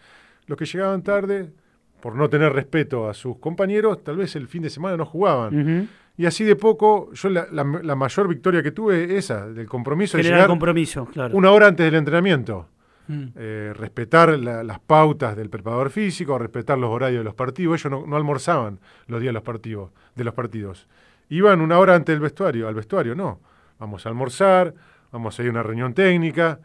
Los 0.47 0.59
que 0.59 0.65
llegaban 0.67 1.03
tarde, 1.03 1.53
por 2.01 2.17
no 2.17 2.29
tener 2.29 2.53
respeto 2.53 3.09
a 3.09 3.15
sus 3.15 3.39
compañeros, 3.39 4.03
tal 4.03 4.17
vez 4.17 4.35
el 4.37 4.49
fin 4.49 4.63
de 4.63 4.71
semana 4.71 4.97
no 4.97 5.07
jugaban. 5.07 5.89
Y 6.17 6.27
así 6.27 6.45
de 6.45 6.55
poco, 6.57 7.13
yo 7.13 7.29
la, 7.29 7.47
la- 7.51 7.65
la 7.83 7.95
mayor 7.97 8.29
victoria 8.29 8.63
que 8.63 8.71
tuve, 8.71 9.17
esa, 9.17 9.47
del 9.49 9.67
compromiso 9.69 10.17
de 10.17 10.23
Generar 10.23 10.41
llegar 10.41 10.49
compromiso, 10.49 11.07
claro. 11.07 11.37
una 11.37 11.51
hora 11.51 11.67
antes 11.67 11.85
del 11.85 11.95
entrenamiento. 11.97 12.69
Mm. 13.07 13.25
Eh, 13.37 13.73
respetar 13.75 14.39
la- 14.39 14.63
las 14.63 14.79
pautas 14.81 15.37
del 15.37 15.51
preparador 15.51 15.91
físico, 15.91 16.39
respetar 16.39 16.79
los 16.79 16.89
horarios 16.91 17.21
de 17.21 17.25
los 17.25 17.35
partidos. 17.35 17.81
Ellos 17.85 17.91
no, 18.01 18.07
no 18.07 18.17
almorzaban 18.17 18.79
los 19.09 19.21
días 19.21 19.31
de 19.31 19.35
los 19.35 19.43
partidos, 19.43 19.91
de 20.15 20.25
los 20.25 20.33
partidos. 20.35 20.87
Iban 21.29 21.61
una 21.61 21.79
hora 21.79 21.95
antes 21.97 22.15
del 22.15 22.21
vestuario, 22.21 22.67
al 22.69 22.75
vestuario, 22.75 23.15
no. 23.15 23.41
Vamos 23.79 24.07
a 24.07 24.09
almorzar, 24.09 24.73
vamos 25.13 25.39
a 25.39 25.43
ir 25.43 25.49
a 25.49 25.51
una 25.53 25.63
reunión 25.63 25.93
técnica, 25.95 26.61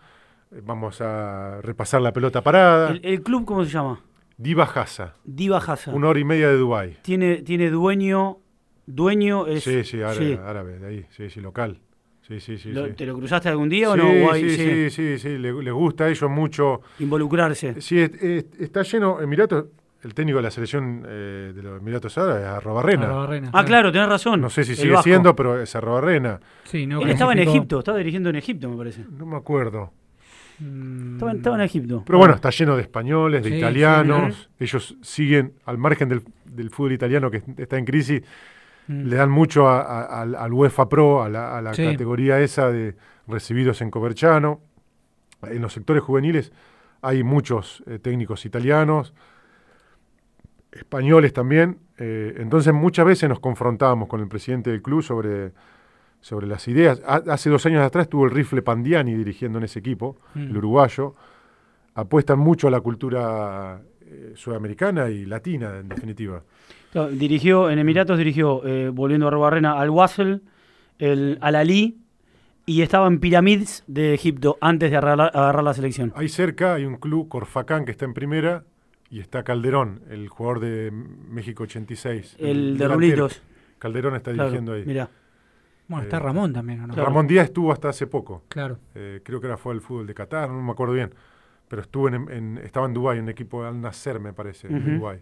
eh, 0.52 0.62
vamos 0.64 1.02
a 1.02 1.60
repasar 1.62 2.02
la 2.02 2.14
pelota 2.14 2.42
parada. 2.42 2.92
El, 2.92 3.02
el 3.04 3.22
club, 3.24 3.44
¿cómo 3.46 3.66
se 3.66 3.72
llama? 3.72 4.00
Diva 4.38 4.64
Hasa, 4.64 5.16
Diva 5.26 5.58
Hasa. 5.58 5.92
una 5.92 6.08
hora 6.08 6.20
y 6.20 6.24
media 6.24 6.48
de 6.48 6.56
Dubái. 6.58 6.98
Tiene, 7.02 7.38
tiene 7.42 7.70
dueño, 7.70 8.38
dueño 8.94 9.48
es... 9.48 9.64
Sí, 9.64 9.84
sí, 9.84 10.02
árabe, 10.02 10.18
sí. 10.36 10.40
árabe, 10.44 10.80
de 10.80 10.88
ahí, 10.88 11.06
sí, 11.12 11.30
sí, 11.30 11.40
local. 11.42 11.80
Sí, 12.28 12.40
sí, 12.40 12.58
sí. 12.58 12.72
Lo- 12.72 12.86
sí. 12.88 12.94
¿Te 12.94 13.06
lo 13.06 13.18
cruzaste 13.18 13.50
algún 13.50 13.70
día 13.70 13.90
o 13.90 13.96
Sí, 13.96 14.00
no? 14.02 14.08
O 14.28 14.32
hay- 14.32 14.50
sí, 14.50 14.56
sí, 14.58 14.66
sí, 14.66 14.90
sí, 14.90 15.20
sí, 15.20 15.38
le, 15.38 15.52
le 15.52 15.72
gusta 15.72 16.04
a 16.06 16.10
ellos 16.10 16.30
mucho. 16.30 16.82
Involucrarse. 17.00 17.82
Sí, 17.82 18.00
es- 18.00 18.14
es- 18.22 18.46
está 18.60 18.84
lleno, 18.84 19.20
Emiratos 19.22 19.66
el 20.04 20.14
técnico 20.14 20.38
de 20.38 20.44
la 20.44 20.52
selección 20.52 21.04
eh, 21.08 21.52
de 21.54 21.62
los 21.62 21.82
Emiratos 21.82 22.18
Árabes 22.18 22.44
es 22.44 22.48
Arrobarrena. 22.50 23.06
Arrobarrena, 23.06 23.50
Ah, 23.54 23.66
claro, 23.66 23.92
tenés 23.92 24.08
razón. 24.08 24.40
No 24.42 24.50
sé 24.50 24.64
si 24.64 24.76
sigue 24.76 24.92
vasco. 24.92 25.04
siendo, 25.04 25.36
pero 25.36 25.62
es 25.62 25.76
Arrobarrena. 25.76 26.40
Sí, 26.66 26.86
no 26.88 27.02
Él 27.02 27.10
estaba 27.10 27.34
en. 27.34 27.40
Egipto, 27.40 27.80
estaba 27.80 27.98
dirigiendo 27.98 28.30
en 28.30 28.36
Egipto, 28.38 28.70
me 28.70 28.78
parece. 28.78 29.04
No 29.18 29.26
me 29.26 29.36
acuerdo. 29.36 29.92
Mm, 30.60 31.14
Estaba, 31.14 31.32
en- 31.32 31.38
estaba 31.38 31.56
en 31.56 31.62
Egipto. 31.64 32.04
Pero 32.06 32.18
bueno, 32.20 32.36
está 32.36 32.50
lleno 32.50 32.76
de 32.76 32.82
españoles, 32.84 33.44
de 33.44 33.50
Sí, 33.50 33.56
italianos. 33.58 34.50
Ellos 34.60 34.96
siguen, 35.02 35.54
al 35.66 35.78
margen 35.78 36.10
del, 36.10 36.22
del 36.46 36.70
fútbol 36.70 36.92
italiano 36.94 37.32
que 37.32 37.42
está 37.58 37.78
en 37.78 37.86
crisis, 37.86 38.22
mm. 38.90 39.04
le 39.08 39.16
dan 39.16 39.30
mucho 39.32 39.70
a- 39.70 39.82
a- 39.82 40.22
al, 40.22 40.36
al 40.36 40.52
UEFA 40.54 40.90
Pro, 40.90 41.24
a 41.24 41.30
la, 41.30 41.58
a 41.58 41.62
la 41.62 41.74
Sí. 41.74 41.86
categoría 41.86 42.40
esa 42.42 42.70
de 42.70 42.96
recibidos 43.28 43.82
en 43.82 43.90
Coverchano. 43.90 44.60
En 45.44 45.62
los 45.62 45.72
sectores 45.72 46.04
juveniles 46.04 46.52
hay 47.02 47.24
muchos 47.24 47.82
eh, 47.88 47.98
técnicos 48.00 48.46
italianos, 48.46 49.14
españoles 50.72 51.34
también. 51.34 51.80
eh, 51.98 52.36
entonces 52.38 52.74
muchas 52.74 53.06
veces 53.06 53.28
nos 53.30 53.40
confrontábamos 53.40 54.08
con 54.08 54.22
el 54.22 54.28
presidente 54.30 54.70
del 54.72 54.82
club 54.82 55.02
sobre, 55.04 55.52
sobre 56.22 56.48
las 56.48 56.68
ideas. 56.70 57.02
Ha- 57.06 57.24
hace 57.30 57.50
dos 57.50 57.66
años 57.66 57.84
atrás 57.84 58.04
estuvo 58.04 58.24
el 58.26 58.32
rifle 58.32 58.62
Pandiani 58.62 59.16
dirigiendo 59.16 59.58
en 59.58 59.66
ese 59.66 59.80
equipo, 59.80 60.18
Mm. 60.36 60.40
el 60.50 60.58
uruguayo. 60.58 61.16
Apuestan 61.96 62.40
mucho 62.40 62.68
a 62.68 62.72
la 62.72 62.80
cultura 62.80 63.82
eh, 64.10 64.34
sudamericana 64.36 65.10
y 65.10 65.26
latina, 65.26 65.78
en 65.80 65.90
definitiva. 65.90 66.44
Claro, 66.92 67.10
Dirigió, 67.12 67.70
en 67.70 67.80
Emiratos 67.80 68.18
dirigió, 68.18 68.66
eh, 68.66 68.90
volviendo 68.90 69.28
a 69.28 69.32
Robarrena, 69.32 69.80
al 69.80 69.90
Wasl, 69.92 70.42
el, 70.98 71.38
al 71.42 71.56
Ali 71.56 71.98
y 72.66 72.82
estaba 72.82 73.08
en 73.08 73.20
Pyramids 73.20 73.84
de 73.88 74.14
Egipto 74.14 74.58
antes 74.62 74.92
de 74.92 74.98
agarrar, 74.98 75.32
agarrar 75.36 75.64
la 75.64 75.74
selección. 75.74 76.12
Ahí 76.16 76.30
cerca 76.30 76.74
hay 76.76 76.86
un 76.86 76.98
club, 76.98 77.28
Corfacán, 77.30 77.86
que 77.86 77.92
está 77.92 78.06
en 78.06 78.14
primera, 78.14 78.64
y 79.10 79.20
está 79.22 79.44
Calderón, 79.44 80.02
el 80.10 80.28
jugador 80.30 80.60
de 80.60 80.92
México 80.92 81.64
86. 81.64 82.36
El 82.40 82.78
de 82.78 82.84
delantero. 82.84 82.94
Rulitos. 82.96 83.42
Calderón 83.80 84.16
está 84.16 84.32
Claro, 84.34 84.50
dirigiendo 84.50 84.74
ahí. 84.74 84.84
mirá. 84.86 85.10
Bueno, 85.88 86.04
está 86.04 86.18
Eh, 86.18 86.20
Ramón 86.20 86.54
también, 86.54 86.82
¿o 86.82 86.88
¿no? 86.88 86.94
Claro. 86.94 87.08
Ramón 87.10 87.26
Díaz 87.26 87.46
estuvo 87.46 87.72
hasta 87.72 87.90
hace 87.90 88.06
poco. 88.06 88.44
Claro. 88.50 88.78
Eh, 88.94 89.22
creo 89.24 89.42
que 89.42 89.48
era 89.48 89.58
fue 89.58 89.74
al 89.74 89.82
fútbol 89.82 90.06
de 90.06 90.14
Qatar, 90.14 90.50
no 90.50 90.62
me 90.62 90.72
acuerdo 90.72 90.94
bien. 90.94 91.12
Pero 91.70 91.82
estuvo 91.84 92.08
en, 92.10 92.16
en- 92.30 92.58
estaba 92.64 92.86
en 92.88 92.94
Dubái, 92.94 93.18
en 93.20 93.24
un 93.24 93.30
equipo 93.30 93.62
de 93.64 93.70
Al 93.70 93.80
Nasser, 93.80 94.20
me 94.20 94.34
parece, 94.34 94.68
en. 94.68 94.98
Dubái. 95.00 95.20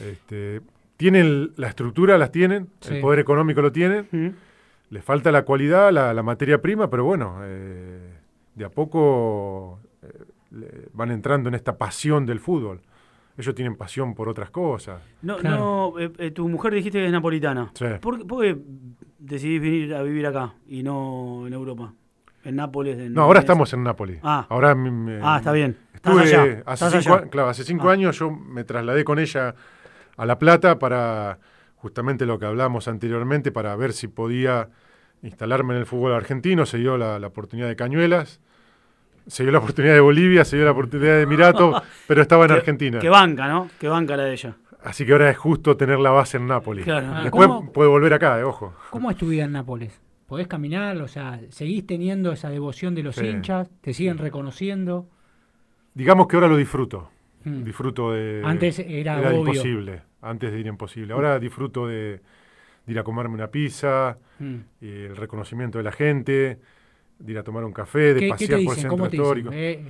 Este, 0.00 0.60
tienen 0.96 1.52
la 1.56 1.68
estructura, 1.68 2.18
las 2.18 2.32
tienen, 2.32 2.68
Sí. 2.80 2.94
el 2.94 3.00
poder 3.00 3.20
económico 3.20 3.62
lo 3.62 3.70
tienen, 3.72 4.06
Mm. 4.10 4.28
les 4.90 5.04
falta 5.04 5.30
la 5.30 5.42
cualidad, 5.44 5.92
la, 5.92 6.12
la 6.14 6.22
materia 6.22 6.60
prima, 6.60 6.88
pero 6.90 7.04
bueno, 7.04 7.38
eh, 7.42 8.14
de 8.54 8.64
a 8.64 8.70
poco 8.70 9.78
eh, 10.02 10.08
le- 10.52 10.88
van 10.92 11.10
entrando 11.10 11.48
en 11.48 11.54
esta 11.54 11.76
pasión 11.76 12.24
del 12.26 12.40
fútbol. 12.40 12.80
Ellos 13.38 13.54
tienen 13.54 13.76
pasión 13.76 14.14
por 14.14 14.30
otras 14.30 14.48
cosas. 14.50 15.02
No, 15.20 15.36
Claro. 15.36 15.92
no 15.94 16.00
eh, 16.00 16.10
eh, 16.18 16.30
tu 16.30 16.48
mujer 16.48 16.72
dijiste 16.72 16.98
que 16.98 17.06
es 17.06 17.12
napolitana. 17.12 17.70
Sí. 17.74 17.84
¿Por, 18.00 18.26
por 18.26 18.42
qué 18.42 18.56
decidís 19.18 19.60
venir 19.60 19.94
a 19.94 20.02
vivir 20.02 20.26
acá 20.26 20.54
y 20.66 20.82
no 20.82 21.46
en 21.46 21.52
Europa? 21.52 21.92
En 22.46 22.56
Nápoles. 22.56 22.98
En 22.98 23.12
No, 23.14 23.22
ahora 23.22 23.40
en- 23.40 23.42
estamos 23.44 23.72
en 23.72 23.82
Nápoles. 23.82 24.20
Ah. 24.22 24.46
Ahora 24.48 24.74
me- 24.74 25.18
Ah, 25.22 25.36
está 25.38 25.52
bien. 25.52 25.76
Estás 25.94 26.12
Estuve 26.16 26.22
allá, 26.42 26.62
hace 26.66 26.84
estás 26.86 27.02
cinco, 27.04 27.16
allá. 27.18 27.28
claro, 27.30 27.48
hace 27.48 27.64
cinco 27.64 27.88
Ah. 27.88 27.92
años 27.92 28.18
yo 28.18 28.30
me 28.30 28.64
trasladé 28.64 29.04
con 29.04 29.18
ella 29.18 29.54
a 30.16 30.26
La 30.26 30.38
Plata 30.38 30.78
para 30.78 31.38
justamente 31.76 32.24
lo 32.26 32.38
que 32.38 32.46
hablamos 32.46 32.88
anteriormente, 32.88 33.50
para 33.52 33.74
ver 33.76 33.92
si 33.92 34.08
podía 34.08 34.68
instalarme 35.22 35.74
en 35.74 35.80
el 35.80 35.86
fútbol 35.86 36.12
argentino. 36.14 36.66
Se 36.66 36.78
dio 36.78 36.96
la, 36.96 37.18
la 37.18 37.26
oportunidad 37.26 37.68
de 37.68 37.76
Cañuelas, 37.76 38.40
se 39.26 39.42
dio 39.42 39.50
la 39.52 39.58
oportunidad 39.58 39.94
de 39.94 40.00
Bolivia, 40.00 40.44
se 40.44 40.56
dio 40.56 40.64
la 40.64 40.70
oportunidad 40.72 41.14
de 41.14 41.22
Emiratos, 41.22 41.82
pero 42.06 42.22
estaba 42.22 42.44
en 42.44 42.48
Que- 42.48 42.54
Argentina. 42.54 42.98
Que 43.00 43.08
banca, 43.08 43.48
¿no? 43.48 43.68
Que 43.80 43.88
banca 43.88 44.16
la 44.16 44.24
de 44.24 44.32
ella. 44.32 44.54
Así 44.84 45.04
que 45.04 45.12
ahora 45.12 45.28
es 45.30 45.36
justo 45.36 45.76
tener 45.76 45.98
la 45.98 46.10
base 46.10 46.36
en 46.36 46.46
Nápoles. 46.46 46.84
Claro. 46.84 47.22
Después 47.22 47.48
¿cómo? 47.48 47.72
puede 47.72 47.88
volver 47.90 48.14
acá, 48.14 48.38
eh, 48.38 48.44
ojo. 48.44 48.72
¿Cómo 48.90 49.10
es 49.10 49.16
tu 49.16 49.26
vida 49.26 49.44
en 49.44 49.52
Nápoles? 49.52 50.00
¿Podés 50.26 50.48
caminar? 50.48 50.96
O 50.98 51.08
sea, 51.08 51.40
¿seguís 51.50 51.86
teniendo 51.86 52.32
esa 52.32 52.50
devoción 52.50 52.94
de 52.94 53.02
los 53.02 53.14
Sí. 53.16 53.26
hinchas? 53.26 53.70
¿Te 53.80 53.94
siguen 53.94 54.18
reconociendo? 54.18 55.06
Digamos 55.94 56.26
que 56.26 56.36
ahora 56.36 56.48
lo 56.48 56.56
disfruto. 56.56 57.10
Mm. 57.44 57.62
Disfruto 57.62 58.12
de. 58.12 58.42
Antes 58.44 58.78
era 58.80 59.18
obvio. 59.20 59.38
imposible. 59.40 60.02
Antes 60.22 60.52
de 60.52 60.58
ir 60.60 60.66
imposible. 60.66 61.12
Ahora 61.14 61.38
disfruto 61.38 61.86
de, 61.86 62.20
de 62.86 62.92
ir 62.92 62.98
a 62.98 63.04
comerme 63.04 63.34
una 63.34 63.48
pizza, 63.48 64.18
Mm. 64.40 64.56
el 64.80 65.16
reconocimiento 65.16 65.78
de 65.78 65.84
la 65.84 65.92
gente, 65.92 66.58
de 67.18 67.32
ir 67.32 67.38
a 67.38 67.42
tomar 67.44 67.64
un 67.64 67.72
café, 67.72 68.14
de 68.14 68.20
¿Qué, 68.20 68.26
qué 68.26 68.30
pasear 68.30 68.50
por 68.64 68.74
el 68.74 68.80
centro 68.80 68.90
¿Cómo 68.90 69.08
te 69.08 69.16
histórico. 69.16 69.50
dicen? 69.50 69.64
Eh, 69.64 69.84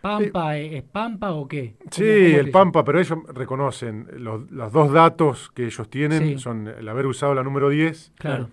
¿Pampa 0.00 0.56
eh, 0.56 0.76
es 0.78 0.82
Pampa 0.84 1.32
o 1.32 1.48
qué? 1.48 1.74
¿Cómo- 1.78 1.90
Sí, 1.90 2.04
el? 2.04 2.50
Pampa, 2.52 2.84
pero 2.84 3.00
ellos 3.00 3.18
reconocen 3.34 4.06
los, 4.18 4.48
los 4.52 4.72
dos 4.72 4.92
datos 4.92 5.50
que 5.52 5.64
ellos 5.66 5.90
tienen 5.90 6.22
Sí. 6.22 6.38
son 6.38 6.68
el 6.68 6.88
haber 6.88 7.06
usado 7.06 7.34
la 7.34 7.42
número 7.42 7.68
10 7.68 8.12
Claro. 8.16 8.48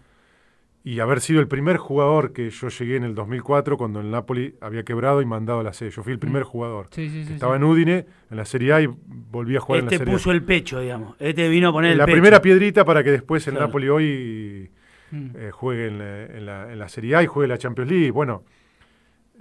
Y 0.85 0.99
haber 0.99 1.21
sido 1.21 1.39
el 1.39 1.47
primer 1.47 1.77
jugador 1.77 2.33
que 2.33 2.49
yo 2.49 2.67
llegué 2.67 2.97
en 2.97 3.03
el 3.05 3.15
2004 3.15 3.77
cuando 3.77 4.01
el 4.01 4.11
Napoli 4.11 4.55
había 4.59 4.83
quebrado 4.83 5.21
y 5.21 5.25
mandado 5.25 5.61
a 5.61 5.63
la 5.63 5.71
C. 5.73 5.89
Yo 5.89 6.03
fui 6.03 6.11
el 6.11 6.19
primer 6.19 6.43
jugador. 6.43 6.87
Sí, 6.91 7.09
sí, 7.09 7.23
sí. 7.23 7.33
Estaba 7.33 7.53
sí. 7.53 7.57
en 7.57 7.63
Udine, 7.63 8.05
en 8.29 8.37
la 8.37 8.43
Serie 8.45 8.73
A 8.73 8.81
y 8.81 8.87
volví 8.87 9.55
a 9.55 9.61
jugar 9.61 9.79
en 9.79 9.85
Este 9.85 9.95
la 9.95 9.99
Serie 9.99 10.13
A. 10.13 10.17
puso 10.17 10.31
el 10.31 10.43
pecho, 10.43 10.79
digamos. 10.81 11.15
Este 11.19 11.47
vino 11.47 11.69
a 11.69 11.71
poner 11.71 11.93
el 11.93 11.97
la 11.97 12.05
primera 12.05 12.41
piedrita 12.41 12.83
para 12.83 13.01
que 13.03 13.11
después 13.11 13.47
el 13.47 13.53
Claro. 13.53 13.67
Napoli 13.67 13.87
hoy 13.89 14.71
Mm. 15.11 15.29
eh, 15.35 15.51
juegue 15.51 15.87
en 15.87 15.99
la, 15.99 16.23
en, 16.25 16.45
la, 16.47 16.73
en 16.73 16.79
la 16.79 16.89
Serie 16.89 17.15
A 17.15 17.21
y 17.23 17.27
juegue 17.27 17.47
la 17.47 17.57
Champions 17.59 17.89
League. 17.91 18.09
Bueno, 18.11 18.43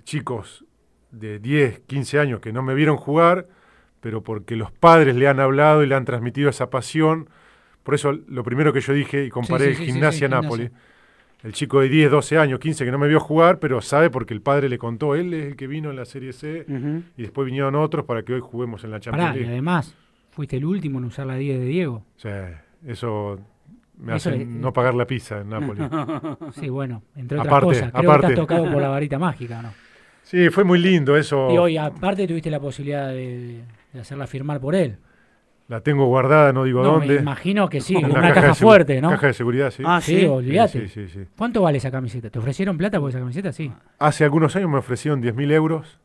chicos 0.04 0.64
de 1.10 1.38
10, 1.38 1.80
15 1.86 2.18
años 2.18 2.40
que 2.40 2.52
no 2.52 2.62
me 2.62 2.74
vieron 2.74 2.96
jugar, 2.96 3.46
pero 4.00 4.22
porque 4.22 4.56
los 4.56 4.70
padres 4.72 5.14
le 5.16 5.28
han 5.28 5.40
hablado 5.40 5.82
y 5.82 5.86
le 5.86 5.94
han 5.94 6.04
transmitido 6.04 6.50
esa 6.50 6.70
pasión. 6.70 7.28
Por 7.82 7.94
eso 7.94 8.12
lo 8.12 8.44
primero 8.44 8.72
que 8.72 8.80
yo 8.80 8.92
dije 8.92 9.24
y 9.24 9.30
comparé 9.30 9.64
Sí, 9.64 9.70
el 9.70 9.76
sí, 9.76 9.84
gimnasia. 9.92 10.28
Gimnasia. 10.28 10.70
El 11.42 11.52
chico 11.52 11.80
de 11.80 11.88
10, 11.88 12.10
12 12.10 12.38
años, 12.38 12.60
15 12.60 12.84
que 12.84 12.90
no 12.92 12.98
me 12.98 13.08
vio 13.08 13.18
jugar, 13.18 13.58
pero 13.58 13.80
sabe 13.80 14.10
porque 14.10 14.32
el 14.34 14.40
padre 14.42 14.68
le 14.68 14.78
contó, 14.78 15.14
él 15.16 15.34
es 15.34 15.46
el 15.46 15.56
que 15.56 15.66
vino 15.66 15.90
en 15.90 15.96
la 15.96 16.04
Serie 16.04 16.32
C 16.32 16.64
y 17.16 17.22
después 17.22 17.46
vinieron 17.46 17.74
otros 17.74 18.04
para 18.04 18.22
que 18.22 18.34
hoy 18.34 18.40
juguemos 18.40 18.84
en 18.84 18.90
la 18.92 19.00
Champions 19.00 19.30
Pará, 19.32 19.40
y 19.40 19.46
además, 19.48 19.94
fuiste 20.30 20.56
el 20.56 20.64
último 20.64 20.98
en 20.98 21.06
usar 21.06 21.26
la 21.26 21.34
10 21.36 21.58
de 21.58 21.64
Diego. 21.66 22.04
O 22.16 22.20
sea, 22.20 22.64
eso 22.86 23.40
me 23.98 24.14
Eso 24.16 24.30
hace 24.30 24.42
es- 24.42 24.48
no 24.48 24.72
pagar 24.72 24.94
la 24.94 25.06
pizza 25.06 25.40
en 25.40 25.48
Nápoles. 25.48 25.88
Sí, 26.60 26.68
bueno, 26.68 27.02
entre 27.16 27.38
otras 27.38 27.48
Aparte, 27.52 27.66
cosas. 27.66 27.92
Creo 27.92 28.10
aparte. 28.10 28.26
que 28.28 28.32
estás 28.34 28.46
tocado 28.46 28.72
por 28.72 28.80
la 28.82 28.88
varita 28.90 29.18
mágica, 29.18 29.62
¿no? 29.62 29.72
Sí, 30.22 30.48
fue 30.50 30.62
muy 30.64 30.78
lindo 30.78 31.16
eso. 31.16 31.50
Y 31.52 31.58
hoy, 31.58 31.76
aparte, 31.76 32.26
tuviste 32.28 32.50
la 32.50 32.60
posibilidad 32.60 33.08
de, 33.08 33.62
de 33.92 34.00
hacerla 34.00 34.26
firmar 34.28 34.60
por 34.60 34.74
él. 34.76 34.96
La 35.72 35.80
tengo 35.80 36.04
guardada, 36.04 36.52
no 36.52 36.64
digo 36.64 36.82
No, 36.82 36.98
me 36.98 37.06
dónde. 37.06 37.22
imagino 37.22 37.66
que 37.66 37.80
sí, 37.80 37.96
En 37.96 38.04
una, 38.10 38.34
caja 38.34 38.54
fuerte, 38.54 39.00
¿no? 39.00 39.08
Caja 39.08 39.28
de 39.28 39.32
seguridad, 39.32 39.70
sí. 39.70 39.82
Ah, 39.86 40.02
sí, 40.02 40.20
sí. 40.20 40.26
olvídate. 40.26 40.86
Sí, 40.86 40.88
sí, 40.88 41.08
sí, 41.08 41.20
sí. 41.24 41.26
¿Cuánto 41.34 41.62
vale 41.62 41.78
esa 41.78 41.90
camiseta? 41.90 42.28
¿Te 42.28 42.38
ofrecieron 42.38 42.76
plata 42.76 43.00
por 43.00 43.08
esa 43.08 43.18
camiseta? 43.20 43.52
Sí. 43.52 43.72
Hace 43.98 44.24
algunos 44.24 44.54
años 44.54 44.68
me 44.68 44.76
ofrecieron 44.76 45.22
10.000 45.22 45.50
euros, 45.50 45.98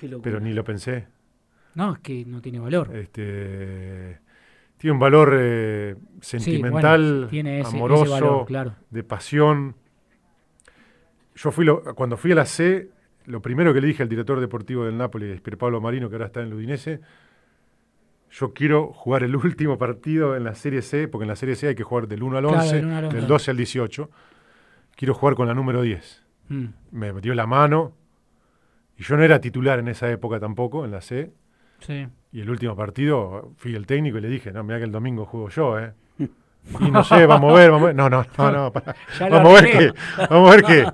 Qué 0.00 0.08
locura. 0.08 0.24
pero 0.24 0.40
ni 0.40 0.52
lo 0.52 0.64
pensé. 0.64 1.06
No, 1.76 1.92
es 1.92 1.98
que 2.00 2.24
no 2.24 2.40
tiene 2.42 2.58
valor. 2.58 2.96
Este, 2.96 4.18
tiene 4.76 4.92
un 4.94 4.98
valor 4.98 5.36
eh, 5.38 5.94
Sí, 6.20 6.40
sentimental, 6.40 7.12
bueno, 7.12 7.26
tiene 7.28 7.60
ese, 7.60 7.68
ese 7.68 7.76
amoroso, 7.76 8.10
valor, 8.10 8.46
claro. 8.46 8.72
de 8.90 9.04
pasión. 9.04 9.76
Yo 11.36 11.52
fui 11.52 11.64
lo- 11.64 11.94
cuando 11.94 12.16
fui 12.16 12.32
a 12.32 12.34
la 12.34 12.44
C, 12.46 12.88
lo 13.26 13.40
primero 13.40 13.72
que 13.72 13.80
le 13.80 13.86
dije 13.86 14.02
al 14.02 14.08
director 14.08 14.40
deportivo 14.40 14.84
del 14.84 14.96
Nápoles, 14.98 15.40
Pier 15.40 15.58
Pablo 15.58 15.80
Marino, 15.80 16.08
que 16.08 16.16
ahora 16.16 16.26
está 16.26 16.40
en 16.40 16.48
el 16.48 16.54
Udinese, 16.54 17.00
yo 18.38 18.52
quiero 18.52 18.92
jugar 18.92 19.22
el 19.22 19.34
último 19.34 19.78
partido 19.78 20.36
en 20.36 20.44
la 20.44 20.54
Serie 20.54 20.82
C, 20.82 21.08
porque 21.08 21.24
en 21.24 21.28
la 21.28 21.36
Serie 21.36 21.56
C 21.56 21.68
hay 21.68 21.74
que 21.74 21.82
jugar 21.84 22.06
del 22.06 22.22
1 22.22 22.36
al 22.36 22.44
Claro, 22.44 22.58
11, 22.62 22.76
del 22.76 22.84
1 22.86 22.96
al 22.96 23.04
11. 23.06 23.16
del 23.16 23.26
12 23.26 23.50
al 23.50 23.56
18. 23.56 24.10
Quiero 24.94 25.14
jugar 25.14 25.34
con 25.34 25.46
la 25.48 25.54
número 25.54 25.80
10. 25.82 26.24
Mm. 26.48 26.64
Me 26.92 27.12
dio 27.20 27.34
la 27.34 27.46
mano, 27.46 27.94
y 28.98 29.02
yo 29.04 29.16
no 29.16 29.22
era 29.22 29.40
titular 29.40 29.78
en 29.78 29.88
esa 29.88 30.10
época 30.10 30.38
tampoco, 30.38 30.84
en 30.84 30.90
la 30.90 31.00
C, 31.00 31.32
Sí. 31.80 32.06
y 32.32 32.40
el 32.40 32.48
último 32.50 32.74
partido 32.76 33.52
fui 33.56 33.74
el 33.74 33.86
técnico 33.86 34.16
y 34.18 34.20
le 34.22 34.28
dije, 34.28 34.50
no, 34.52 34.62
mira 34.64 34.78
que 34.78 34.84
el 34.84 34.92
domingo 34.92 35.24
juego 35.26 35.48
yo, 35.50 35.78
¿eh? 35.78 35.92
Y 36.80 36.90
no 36.90 37.04
sé, 37.04 37.26
vamos 37.26 37.52
a 37.52 37.56
ver, 37.60 37.70
vamos 37.70 37.84
a 37.84 37.86
ver. 37.86 37.94
No, 37.94 38.10
no, 38.10 38.26
no, 38.36 38.50
no. 38.50 38.72
Vamos 39.30 39.58
a 39.58 39.62
ver 39.62 39.70
qué. 39.70 39.92
Vamos 40.28 40.50
a 40.50 40.56
ver 40.56 40.64
qué. 40.64 40.84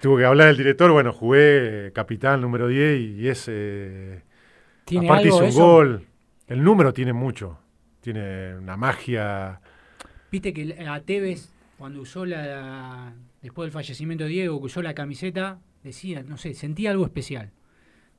Tuvo 0.00 0.16
que 0.16 0.24
hablar 0.24 0.48
el 0.48 0.56
director, 0.56 0.90
bueno, 0.90 1.12
jugué 1.12 1.86
eh, 1.86 1.92
capitán 1.92 2.40
número 2.40 2.66
10 2.66 3.00
y 3.00 3.28
es... 3.28 3.44
eh, 3.48 4.22
¿Tiene 4.84 5.06
aparte 5.06 5.26
algo 5.28 5.36
hizo 5.36 5.44
un 5.44 5.48
eso? 5.50 5.60
gol. 5.64 6.06
El 6.50 6.62
número 6.62 6.92
tiene 6.92 7.12
mucho. 7.12 7.58
Tiene 8.00 8.56
una 8.56 8.76
magia. 8.76 9.60
Viste 10.32 10.52
que 10.52 10.76
a 10.86 11.00
Tevez, 11.00 11.50
cuando 11.78 12.00
usó 12.02 12.26
la. 12.26 13.14
Después 13.40 13.66
del 13.66 13.72
fallecimiento 13.72 14.24
de 14.24 14.30
Diego, 14.30 14.58
que 14.58 14.66
usó 14.66 14.82
la 14.82 14.92
camiseta, 14.92 15.60
decía, 15.82 16.22
no 16.22 16.36
sé, 16.36 16.52
sentía 16.54 16.90
algo 16.90 17.04
especial. 17.04 17.52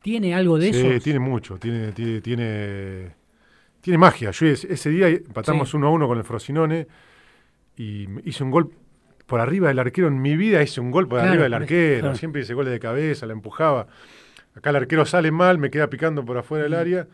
¿Tiene 0.01 0.33
algo 0.33 0.57
de 0.57 0.73
Sí, 0.73 0.88
eso? 0.88 1.03
tiene 1.03 1.19
mucho. 1.19 1.57
Tiene, 1.59 1.91
tiene, 1.91 2.21
tiene, 2.21 3.15
tiene 3.81 3.97
magia. 4.00 4.31
Yo 4.31 4.47
ese, 4.47 4.73
ese 4.73 4.89
día 4.89 5.09
empatamos 5.09 5.69
Sí. 5.69 5.77
uno 5.77 5.88
a 5.88 5.89
uno 5.91 6.07
con 6.07 6.17
el 6.17 6.23
Frosinone 6.23 6.88
y 7.75 8.07
hice 8.27 8.43
un 8.43 8.50
gol 8.50 8.71
por 9.27 9.41
arriba 9.41 9.67
del 9.67 9.77
arquero. 9.77 10.07
En 10.07 10.21
mi 10.21 10.35
vida 10.38 10.63
hice 10.63 10.81
un 10.81 10.89
gol 10.89 11.07
por 11.07 11.17
Claro, 11.19 11.29
arriba 11.31 11.43
del 11.43 11.53
arquero. 11.53 12.00
claro. 12.01 12.15
Siempre 12.15 12.41
hice 12.41 12.53
goles 12.55 12.71
de 12.71 12.79
cabeza, 12.79 13.27
la 13.27 13.33
empujaba. 13.33 13.88
Acá 14.55 14.71
el 14.71 14.77
arquero 14.77 15.05
sale 15.05 15.31
mal, 15.31 15.57
me 15.59 15.69
queda 15.69 15.88
picando 15.89 16.25
por 16.25 16.38
afuera 16.38 16.63
del 16.63 16.73
área 16.73 17.07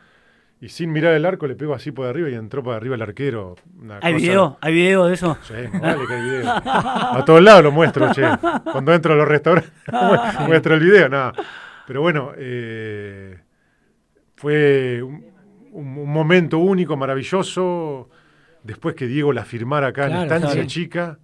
y 0.59 0.69
sin 0.69 0.91
mirar 0.91 1.13
el 1.13 1.25
arco 1.25 1.45
le 1.47 1.55
pego 1.55 1.73
así 1.75 1.91
por 1.91 2.07
arriba 2.07 2.29
y 2.29 2.33
entró 2.33 2.63
por 2.63 2.73
arriba 2.75 2.95
el 2.95 3.01
arquero. 3.01 3.55
Una 3.79 3.99
¿Hay 4.01 4.13
cosa- 4.13 4.25
video? 4.25 4.57
¿Hay 4.61 4.73
video 4.73 5.05
de 5.05 5.13
eso? 5.13 5.37
Sí, 5.43 5.53
vale 5.79 6.07
que 6.07 6.13
hay 6.13 6.21
video. 6.29 6.49
A 6.51 7.23
todos 7.25 7.41
lados 7.41 7.63
lo 7.63 7.71
muestro, 7.71 8.11
che. 8.13 8.23
Cuando 8.71 8.93
entro 8.93 9.13
a 9.13 9.17
los 9.17 9.27
restaurantes 9.27 9.71
mu- 9.91 10.45
muestro 10.47 10.73
el 10.73 10.79
video, 10.79 11.09
nada. 11.09 11.33
Pero 11.85 12.01
bueno, 12.01 12.31
eh, 12.37 13.39
fue 14.35 15.01
un, 15.03 16.11
momento 16.11 16.57
único, 16.57 16.97
maravilloso. 16.97 18.09
Después 18.63 18.95
que 18.95 19.05
Diego 19.07 19.31
la 19.31 19.45
firmara 19.45 19.87
acá 19.87 20.03
en 20.05 20.09
Claro, 20.09 20.29
la 20.29 20.35
estancia 20.35 20.67
chica, 20.67 21.19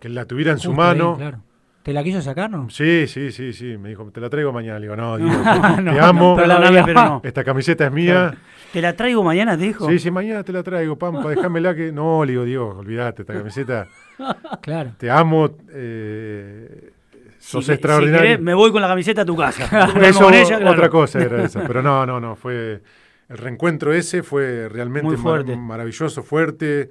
que 0.00 0.08
la 0.08 0.24
tuviera 0.26 0.52
en 0.52 0.58
su 0.58 0.68
Justo 0.70 0.82
ahí, 0.82 0.88
mano. 0.98 1.16
claro. 1.16 1.42
¿Te 1.86 1.92
la 1.92 2.02
quiso 2.02 2.20
sacar, 2.20 2.50
no? 2.50 2.68
Sí, 2.68 3.06
sí, 3.06 3.30
sí, 3.30 3.52
sí. 3.52 3.78
Me 3.78 3.90
dijo, 3.90 4.10
te 4.10 4.20
la 4.20 4.28
traigo 4.28 4.52
mañana. 4.52 4.80
Le 4.80 4.86
digo, 4.86 4.96
no, 4.96 5.16
Diego, 5.18 5.32
No, 5.44 5.76
te 5.76 5.82
no, 5.82 6.04
amo. 6.04 6.34
pero 6.34 6.48
Perdóname, 6.58 6.92
no. 6.92 7.20
Esta 7.22 7.44
camiseta 7.44 7.86
es 7.86 7.92
mía. 7.92 8.34
¿Te 8.72 8.82
la 8.82 8.96
traigo 8.96 9.22
mañana, 9.22 9.56
te 9.56 9.62
dijo? 9.62 9.88
Sí, 9.88 10.00
sí, 10.00 10.10
mañana 10.10 10.42
te 10.42 10.52
la 10.52 10.64
traigo, 10.64 10.96
Pampa, 10.98 11.28
déjamela 11.28 11.76
que. 11.76 11.92
No, 11.92 12.24
le 12.24 12.32
digo, 12.32 12.44
Diego, 12.44 12.76
olvídate, 12.78 13.22
esta 13.22 13.34
camiseta. 13.34 13.86
Claro. 14.62 14.94
Te 14.98 15.10
amo. 15.10 15.48
eh, 15.70 16.90
sos 17.38 17.68
extraordinario. 17.68 18.18
Si 18.18 18.26
querés, 18.30 18.40
me 18.40 18.54
voy 18.54 18.72
con 18.72 18.82
la 18.82 18.88
camiseta 18.88 19.22
a 19.22 19.24
tu 19.24 19.36
casa. 19.36 19.64
Eso, 20.02 20.24
con 20.24 20.34
ella, 20.34 20.56
claro. 20.56 20.72
otra 20.72 20.88
cosa 20.88 21.20
era 21.22 21.44
esa. 21.44 21.64
Pero 21.66 21.82
no, 21.82 22.04
no, 22.04 22.18
no. 22.18 22.34
Fue. 22.34 22.82
El 23.28 23.38
reencuentro 23.38 23.92
ese 23.92 24.22
fue 24.24 24.68
realmente 24.68 25.06
Muy 25.06 25.16
mar- 25.16 25.22
fuerte. 25.22 25.54
maravilloso, 25.56 26.22
fuerte. 26.24 26.90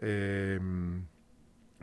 eh, 0.00 0.58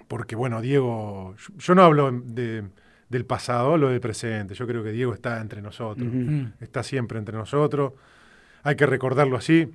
porque, 0.08 0.36
bueno, 0.36 0.62
Diego. 0.62 1.36
Yo, 1.58 1.76
no 1.76 1.84
hablo 1.84 2.12
de- 2.12 2.64
del 3.10 3.26
pasado, 3.26 3.74
hablo 3.74 3.90
del 3.90 4.00
presente. 4.02 4.54
Yo 4.54 4.68
creo 4.68 4.84
que 4.84 4.92
Diego 4.92 5.14
está 5.14 5.40
entre 5.42 5.62
nosotros. 5.62 6.08
Mm. 6.12 6.46
Está 6.60 6.84
siempre 6.84 7.18
entre 7.20 7.38
nosotros. 7.38 7.94
Hay 8.64 8.76
que 8.76 8.86
recordarlo 8.86 9.38
así. 9.38 9.70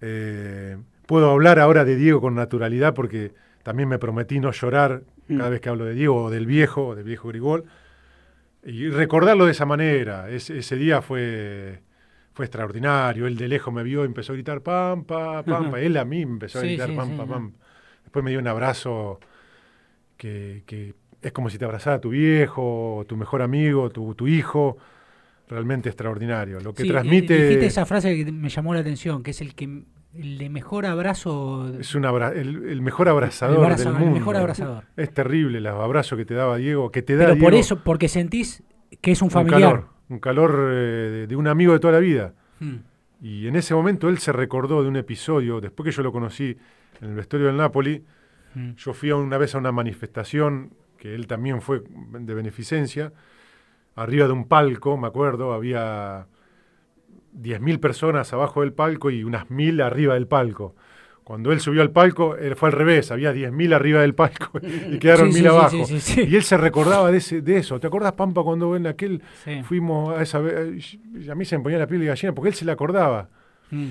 Eh, 0.00 0.76
puedo 1.06 1.30
hablar 1.30 1.58
ahora 1.58 1.84
de 1.84 1.96
Diego 1.96 2.20
con 2.20 2.34
naturalidad 2.34 2.94
porque 2.94 3.32
también 3.62 3.88
me 3.88 3.98
prometí 3.98 4.38
no 4.40 4.52
llorar 4.52 5.02
cada 5.28 5.48
Mm. 5.48 5.50
vez 5.50 5.60
que 5.60 5.68
hablo 5.68 5.84
de 5.84 5.94
Diego 5.94 6.24
o 6.24 6.30
del 6.30 6.46
viejo, 6.46 6.88
o 6.88 6.94
del 6.94 7.04
viejo 7.04 7.28
Grigol. 7.28 7.64
Y 8.64 8.88
recordarlo 8.88 9.44
de 9.46 9.52
esa 9.52 9.66
manera. 9.66 10.28
Ese, 10.30 10.58
ese 10.58 10.76
día 10.76 11.00
fue, 11.02 11.80
fue 12.34 12.44
extraordinario. 12.46 13.26
Él 13.26 13.36
de 13.36 13.48
lejos 13.48 13.72
me 13.72 13.82
vio 13.82 14.02
y 14.02 14.06
empezó 14.06 14.32
a 14.32 14.36
gritar 14.36 14.62
pampa, 14.62 15.42
pampa. 15.44 15.80
Él 15.80 15.96
a 15.96 16.04
mí 16.04 16.24
me 16.26 16.32
empezó 16.32 16.58
a 16.58 16.62
Sí, 16.62 16.68
gritar 16.68 16.88
sí, 16.90 16.96
pampa, 16.96 17.24
sí, 17.24 17.30
pampa. 17.30 17.56
Después 18.08 18.24
me 18.24 18.30
dio 18.30 18.40
un 18.40 18.48
abrazo 18.48 19.20
que, 20.16 20.62
que 20.64 20.94
es 21.20 21.32
como 21.32 21.50
si 21.50 21.58
te 21.58 21.66
abrazara 21.66 22.00
tu 22.00 22.08
viejo, 22.08 23.04
tu 23.06 23.18
mejor 23.18 23.42
amigo, 23.42 23.90
tu, 23.90 24.14
tu 24.14 24.26
hijo. 24.26 24.78
Realmente 25.46 25.90
extraordinario. 25.90 26.58
Lo 26.60 26.72
que 26.72 26.82
Sí, 26.84 26.88
eh, 26.88 26.92
transmite 26.92 27.42
Dijiste 27.44 27.66
esa 27.66 27.84
frase 27.86 28.16
que 28.24 28.32
me 28.32 28.48
llamó 28.48 28.72
la 28.74 28.80
atención, 28.80 29.22
que 29.22 29.32
es 29.32 29.40
el 29.42 29.54
que 29.54 29.82
el 30.14 30.50
mejor 30.50 30.86
abrazo. 30.86 31.70
es 31.78 31.94
un 31.94 32.06
abra- 32.06 32.32
el, 32.32 32.68
el 32.68 32.80
mejor 32.80 33.08
abrazador 33.10 33.70
el 33.70 33.76
del 33.76 33.86
el 33.88 33.92
mundo. 33.94 34.14
mejor 34.14 34.36
abrazador. 34.36 34.84
Es 34.96 35.12
terrible 35.12 35.60
los 35.60 35.74
abrazos 35.74 36.16
que 36.18 36.24
te 36.24 36.32
daba 36.34 36.56
Diego, 36.56 36.90
que 36.90 37.02
te 37.02 37.16
da 37.16 37.26
Pero 37.28 37.38
por 37.40 37.54
eso, 37.54 37.82
porque 37.84 38.08
sentís 38.08 38.62
que 39.02 39.12
es 39.12 39.20
un 39.20 39.26
un 39.26 39.30
familiar. 39.30 39.60
calor, 39.60 39.88
un 40.08 40.18
calor 40.18 40.70
eh, 40.72 40.74
de, 41.10 41.26
de 41.26 41.36
un 41.36 41.46
amigo 41.46 41.72
de 41.74 41.78
toda 41.78 41.92
la 41.94 42.00
vida. 42.00 42.32
Mm. 42.60 42.76
Y 43.22 43.48
en 43.48 43.56
ese 43.56 43.74
momento 43.74 44.08
él 44.08 44.18
se 44.18 44.32
recordó 44.32 44.82
de 44.82 44.88
un 44.88 44.96
episodio, 44.96 45.60
después 45.60 45.84
que 45.86 45.92
yo 45.96 46.02
lo 46.02 46.12
conocí 46.12 46.56
en 47.00 47.08
el 47.10 47.14
vestuario 47.14 47.48
del 47.48 47.56
Napoli, 47.56 48.04
Mm. 48.54 48.70
yo 48.76 48.94
fui 48.94 49.12
una 49.12 49.36
vez 49.36 49.54
a 49.54 49.58
una 49.58 49.72
manifestación 49.72 50.70
que 50.96 51.14
él 51.14 51.26
también 51.26 51.60
fue 51.60 51.82
de 52.18 52.34
beneficencia, 52.34 53.12
arriba 53.94 54.26
de 54.26 54.32
un 54.32 54.48
palco, 54.48 54.96
me 54.96 55.06
acuerdo, 55.06 55.52
había 55.52 56.26
10.000 57.34 57.78
personas 57.78 58.32
abajo 58.32 58.62
del 58.62 58.72
palco 58.72 59.10
y 59.10 59.22
unas 59.22 59.48
1.000 59.50 59.82
arriba 59.82 60.14
del 60.14 60.26
palco. 60.26 60.74
Cuando 61.24 61.52
él 61.52 61.60
subió 61.60 61.82
al 61.82 61.90
palco, 61.90 62.36
él 62.36 62.56
fue 62.56 62.70
al 62.70 62.72
revés, 62.72 63.10
había 63.10 63.32
10.000 63.34 63.74
arriba 63.74 64.00
del 64.00 64.14
palco 64.14 64.50
y 64.90 64.98
quedaron 64.98 65.30
Sí, 65.30 65.42
1.000 65.42 65.42
sí, 65.42 65.42
sí, 65.42 65.46
abajo. 65.46 65.86
sí. 66.00 66.26
Y 66.26 66.36
él 66.36 66.42
se 66.42 66.56
recordaba 66.56 67.10
de, 67.12 67.18
ese, 67.18 67.42
de 67.42 67.58
eso. 67.58 67.78
¿Te 67.78 67.86
acordás, 67.86 68.12
Pampa, 68.14 68.42
cuando 68.42 68.74
en 68.76 68.86
aquel 68.86 69.22
fuimos 69.64 70.16
a 70.18 70.22
esa 70.22 70.38
vez? 70.38 70.94
Y 71.14 71.28
a 71.28 71.34
mí 71.34 71.44
se 71.44 71.58
me 71.58 71.62
ponía 71.64 71.78
la 71.78 71.86
piel 71.86 72.00
de 72.00 72.06
gallina 72.06 72.32
porque 72.34 72.48
él 72.48 72.54
se 72.54 72.64
le 72.64 72.72
acordaba. 72.72 73.28
Mm. 73.70 73.88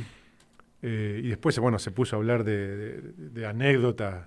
Eh, 0.89 1.21
y 1.23 1.28
después, 1.30 1.58
bueno, 1.60 1.80
se 1.80 1.91
puso 1.91 2.15
a 2.15 2.19
hablar 2.19 2.43
de, 2.43 2.78
de- 2.78 3.02
de 3.17 3.45
anécdotas 3.45 4.26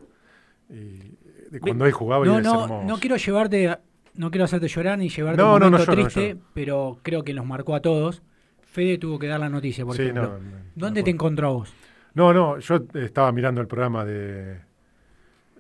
y 0.68 1.16
de 1.51 1.59
cuando 1.61 1.87
él 1.87 1.92
jugaba 1.92 2.27
y 2.27 2.29
No, 2.29 2.38
es 2.38 2.44
no, 2.44 2.85
no 2.85 2.99
quiero 2.99 3.16
llevarte, 3.16 3.79
no 4.14 4.31
quiero 4.31 4.44
hacerte 4.44 4.68
llorar 4.68 4.99
ni 4.99 5.09
llevarte 5.09 5.40
No, 5.40 5.55
un 5.55 5.61
no, 5.61 5.70
no 5.70 5.70
momento 5.79 5.92
lloro, 5.92 6.03
triste, 6.09 6.37
pero 6.55 6.99
creo 7.03 7.25
que 7.25 7.33
nos 7.35 7.46
marcó 7.46 7.75
a 7.75 7.81
todos. 7.81 8.23
Fede 8.61 8.99
tuvo 8.99 9.18
que 9.18 9.27
dar 9.27 9.40
la 9.40 9.49
noticia, 9.49 9.85
por 9.87 9.96
Sí, 9.96 10.03
ejemplo. 10.03 10.23
no, 10.25 10.33
no, 10.35 10.40
me 10.40 10.57
¿Dónde 10.77 11.03
te 11.03 11.11
encontró 11.11 11.46
a 11.49 11.51
vos? 11.53 11.73
No, 12.14 12.33
no, 12.35 12.59
yo 12.59 12.85
estaba 12.94 13.33
mirando 13.33 13.61
el 13.61 13.66
programa 13.66 14.05
de, 14.05 14.61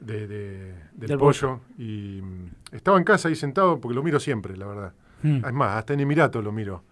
de- 0.00 0.26
de- 0.26 0.74
del, 0.92 1.08
Del 1.08 1.18
pollo 1.18 1.60
y 1.78 2.20
mm, 2.22 2.74
estaba 2.76 2.98
en 2.98 3.04
casa 3.04 3.28
ahí 3.28 3.34
sentado 3.36 3.80
porque 3.80 3.94
lo 3.94 4.02
miro 4.02 4.20
siempre, 4.20 4.56
la 4.56 4.66
verdad. 4.66 4.92
Mm. 5.22 5.44
Es 5.44 5.52
más, 5.52 5.76
hasta 5.76 5.94
en 5.94 6.00
Emiratos 6.00 6.42
lo 6.44 6.52
miro. 6.52 6.84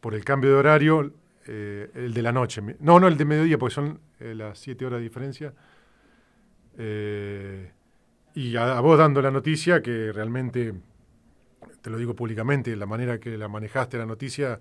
Por 0.00 0.14
el 0.14 0.24
cambio 0.24 0.50
de 0.50 0.56
horario, 0.56 1.12
eh, 1.50 1.90
el 1.94 2.12
de 2.12 2.22
la 2.22 2.30
noche. 2.32 2.62
No, 2.80 3.00
no, 3.00 3.08
el 3.08 3.16
de 3.16 3.24
mediodía, 3.24 3.56
porque 3.58 3.74
son 3.74 4.00
eh, 4.20 4.34
las 4.34 4.58
7 4.58 4.84
horas 4.86 4.98
de 4.98 5.04
diferencia. 5.04 5.54
Eh, 6.76 7.72
y 8.34 8.56
a, 8.56 8.76
a 8.76 8.80
vos 8.80 8.98
dando 8.98 9.20
la 9.22 9.30
noticia, 9.30 9.82
que 9.82 10.12
realmente, 10.12 10.74
te 11.82 11.90
lo 11.90 11.96
digo 11.98 12.14
públicamente, 12.14 12.76
la 12.76 12.86
manera 12.86 13.18
que 13.18 13.36
la 13.36 13.48
manejaste 13.48 13.98
la 13.98 14.06
noticia 14.06 14.60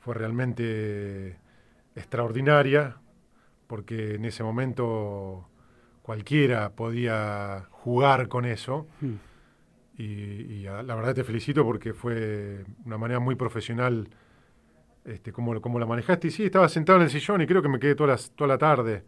fue 0.00 0.14
realmente 0.14 1.36
extraordinaria, 1.96 2.96
porque 3.66 4.14
en 4.14 4.24
ese 4.24 4.42
momento 4.42 5.48
cualquiera 6.02 6.70
podía 6.70 7.66
jugar 7.70 8.28
con 8.28 8.44
eso. 8.44 8.86
Mm. 9.00 9.12
Y, 9.96 10.04
y 10.60 10.66
a- 10.66 10.82
la 10.82 10.94
verdad 10.94 11.14
te 11.14 11.24
felicito 11.24 11.64
porque 11.64 11.92
fue 11.94 12.64
una 12.84 12.98
manera 12.98 13.20
muy 13.20 13.34
profesional 13.36 14.08
este, 15.04 15.32
como, 15.32 15.60
como 15.60 15.78
la 15.78 15.86
manejaste. 15.86 16.28
Y 16.28 16.30
sí, 16.30 16.44
estaba 16.44 16.68
sentado 16.68 16.98
en 16.98 17.04
el 17.04 17.10
sillón 17.10 17.40
y 17.42 17.46
creo 17.46 17.62
que 17.62 17.68
me 17.68 17.78
quedé 17.78 17.94
toda 17.94 18.14
la, 18.14 18.20
toda 18.34 18.48
la 18.48 18.58
tarde 18.58 19.02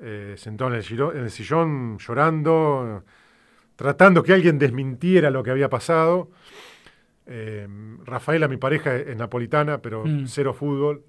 eh, 0.00 0.34
sentado 0.36 0.70
en 0.70 0.76
el, 0.76 0.82
giro- 0.82 1.12
en 1.12 1.24
el 1.24 1.30
sillón 1.30 1.98
llorando, 1.98 3.04
tratando 3.76 4.22
que 4.22 4.32
alguien 4.32 4.58
desmintiera 4.58 5.30
lo 5.30 5.42
que 5.42 5.50
había 5.50 5.68
pasado. 5.68 6.30
Eh, 7.26 7.66
Rafaela, 8.04 8.48
mi 8.48 8.56
pareja, 8.56 8.94
es 8.96 9.16
napolitana, 9.16 9.78
pero 9.82 10.04
Mm. 10.04 10.26
cero 10.26 10.54
fútbol. 10.54 11.02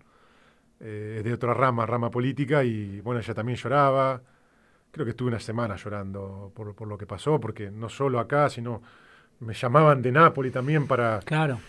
Eh, 0.81 1.15
es 1.19 1.23
de 1.23 1.33
otra 1.33 1.53
rama, 1.53 1.85
rama 1.85 2.09
política, 2.09 2.63
y 2.63 3.01
bueno, 3.01 3.19
ella 3.19 3.33
también 3.33 3.57
lloraba. 3.57 4.21
Creo 4.91 5.05
que 5.05 5.11
estuve 5.11 5.27
una 5.29 5.39
semana 5.39 5.75
llorando 5.75 6.51
por, 6.55 6.73
por 6.73 6.87
lo 6.87 6.97
que 6.97 7.05
pasó, 7.05 7.39
porque 7.39 7.69
no 7.69 7.89
solo 7.89 8.19
acá, 8.19 8.49
sino 8.49 8.81
me 9.41 9.53
llamaban 9.53 10.01
de 10.01 10.11
Nápoli 10.11 10.51
también 10.51 10.87
para, 10.87 11.19
Claro. 11.19 11.59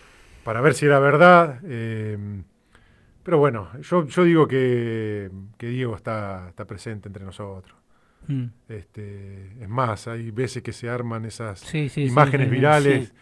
Para 0.43 0.61
ver 0.61 0.73
si 0.73 0.85
era 0.85 0.99
verdad. 0.99 1.59
eh, 1.65 2.17
pero 3.23 3.37
bueno, 3.37 3.69
yo, 3.81 4.05
yo 4.07 4.23
digo 4.23 4.47
que, 4.47 5.31
que 5.57 5.67
Diego 5.67 5.95
está, 5.95 6.49
está 6.49 6.65
presente 6.65 7.07
entre 7.09 7.25
nosotros. 7.25 7.75
Mm. 8.27 8.45
Este, 8.69 9.63
es 9.63 9.69
más, 9.69 10.07
hay 10.07 10.31
veces 10.31 10.63
que 10.63 10.73
se 10.73 10.89
arman 10.89 11.25
esas 11.25 11.59
Sí, 11.59 11.89
sí, 11.89 12.09
sí, 12.09 12.11
imágenes 12.11 12.49
sí, 12.49 12.51
virales. 12.51 13.13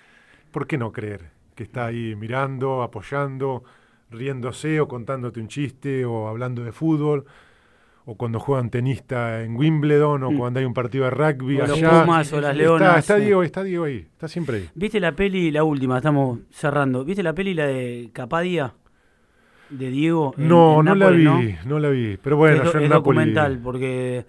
¿Por 0.51 0.67
qué 0.67 0.77
no 0.77 0.91
creer 0.91 1.32
que 1.55 1.63
está 1.63 1.88
ahí 1.88 2.15
mirando, 2.15 2.84
apoyando, 2.84 3.63
riéndose 4.12 4.79
o 4.82 4.88
contándote 4.88 5.39
un 5.39 5.47
chiste 5.47 6.05
o 6.05 6.27
hablando 6.27 6.63
de 6.63 6.71
fútbol? 6.71 7.25
O 8.05 8.15
cuando 8.15 8.39
juegan 8.39 8.69
tenista 8.71 9.43
en 9.43 9.55
Wimbledon 9.55 10.23
o 10.23 10.31
Mm. 10.31 10.38
cuando 10.38 10.59
hay 10.59 10.65
un 10.65 10.73
partido 10.73 11.03
de 11.05 11.12
rugby 11.12 11.57
O 11.62 11.67
los 11.67 11.77
allá. 11.77 12.01
Pumas 12.03 12.33
o 12.33 12.41
las 12.41 12.51
Está- 12.51 12.53
Leonas. 12.63 12.97
Está, 12.99 13.17
sí. 13.17 13.25
Diego, 13.25 13.43
está 13.43 13.63
Diego 13.63 13.83
ahí, 13.83 13.97
está 14.12 14.27
siempre 14.27 14.57
ahí. 14.57 14.69
¿Viste 14.73 14.99
la 14.99 15.12
peli, 15.12 15.51
la 15.51 15.63
última, 15.63 15.97
estamos 15.97 16.39
cerrando? 16.49 17.05
¿Viste 17.05 17.21
la 17.21 17.33
peli, 17.33 17.53
la 17.53 17.67
de 17.67 18.09
Capadia? 18.13 18.73
De 19.69 19.89
Diego. 19.91 20.33
en- 20.38 20.47
No, 20.47 20.79
en 20.79 20.85
no 20.85 20.95
Nápoles, 20.95 21.23
la 21.23 21.38
vi, 21.38 21.55
no 21.65 21.79
la 21.79 21.89
vi. 21.89 22.17
Pero 22.23 22.38
bueno, 22.38 22.63
es, 22.63 22.73
yo 22.73 22.79
en 22.79 22.85
es 22.85 22.89
Nápoles- 22.89 22.93
documental, 22.93 23.59
porque 23.63 24.25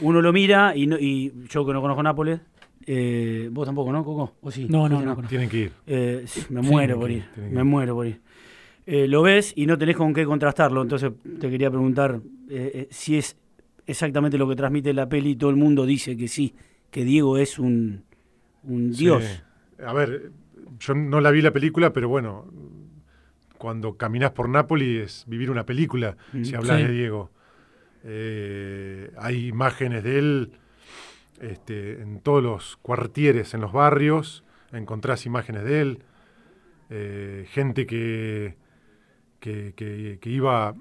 uno 0.00 0.20
lo 0.20 0.32
mira 0.32 0.74
y, 0.74 0.88
no- 0.88 0.98
y 0.98 1.32
yo 1.48 1.64
que 1.64 1.72
no 1.72 1.80
conozco 1.80 2.02
Nápoles, 2.02 2.40
eh, 2.84 3.48
vos 3.52 3.64
tampoco, 3.66 3.92
¿no, 3.92 4.02
Coco? 4.04 4.34
¿O 4.40 4.50
sí? 4.50 4.66
No, 4.68 4.88
no, 4.88 4.98
¿Viste, 4.98 5.22
no. 5.22 5.28
Tienen 5.28 5.48
que 5.48 5.56
ir. 5.58 5.72
Eh, 5.86 6.24
me 6.50 6.60
muero 6.60 6.98
por 6.98 7.10
ir, 7.12 7.24
me 7.52 7.62
muero 7.62 7.94
por 7.94 8.06
ir. 8.08 8.20
Eh, 8.86 9.08
lo 9.08 9.22
ves 9.22 9.52
y 9.56 9.66
no 9.66 9.78
tenés 9.78 9.96
con 9.96 10.12
qué 10.12 10.24
contrastarlo, 10.26 10.82
entonces 10.82 11.10
te 11.40 11.48
quería 11.50 11.70
preguntar 11.70 12.20
eh, 12.50 12.70
eh, 12.74 12.88
si 12.90 13.16
es 13.16 13.36
exactamente 13.86 14.36
lo 14.36 14.46
que 14.48 14.56
transmite 14.56 14.92
la 14.92 15.08
peli 15.08 15.36
todo 15.36 15.48
el 15.50 15.56
mundo 15.56 15.86
dice 15.86 16.16
que 16.16 16.28
sí, 16.28 16.54
que 16.90 17.02
Diego 17.04 17.38
es 17.38 17.58
un, 17.58 18.04
un 18.64 18.92
Sí. 18.92 19.04
dios. 19.04 19.42
A 19.84 19.92
ver, 19.94 20.30
yo 20.78 20.94
no 20.94 21.20
la 21.22 21.30
vi 21.30 21.40
la 21.40 21.50
película, 21.52 21.92
pero 21.94 22.08
bueno, 22.10 22.46
cuando 23.56 23.96
caminás 23.96 24.32
por 24.32 24.48
Nápoles 24.50 24.88
es 25.22 25.24
vivir 25.26 25.50
una 25.50 25.64
película, 25.64 26.16
Mm, 26.32 26.44
si 26.44 26.54
hablas 26.54 26.76
sí. 26.78 26.86
de 26.86 26.92
Diego. 26.92 27.30
Eh, 28.04 29.10
hay 29.16 29.46
imágenes 29.48 30.04
de 30.04 30.18
él 30.18 30.50
este, 31.40 32.02
en 32.02 32.20
todos 32.20 32.42
los 32.42 32.76
cuartieres, 32.76 33.54
en 33.54 33.62
los 33.62 33.72
barrios, 33.72 34.44
encontrás 34.72 35.24
imágenes 35.24 35.64
de 35.64 35.80
él. 35.80 35.98
Eh, 36.90 37.46
gente 37.48 37.86
que, 37.86 38.56
que, 39.44 39.74
que- 39.76 40.18
que 40.20 40.30
iba. 40.30 40.74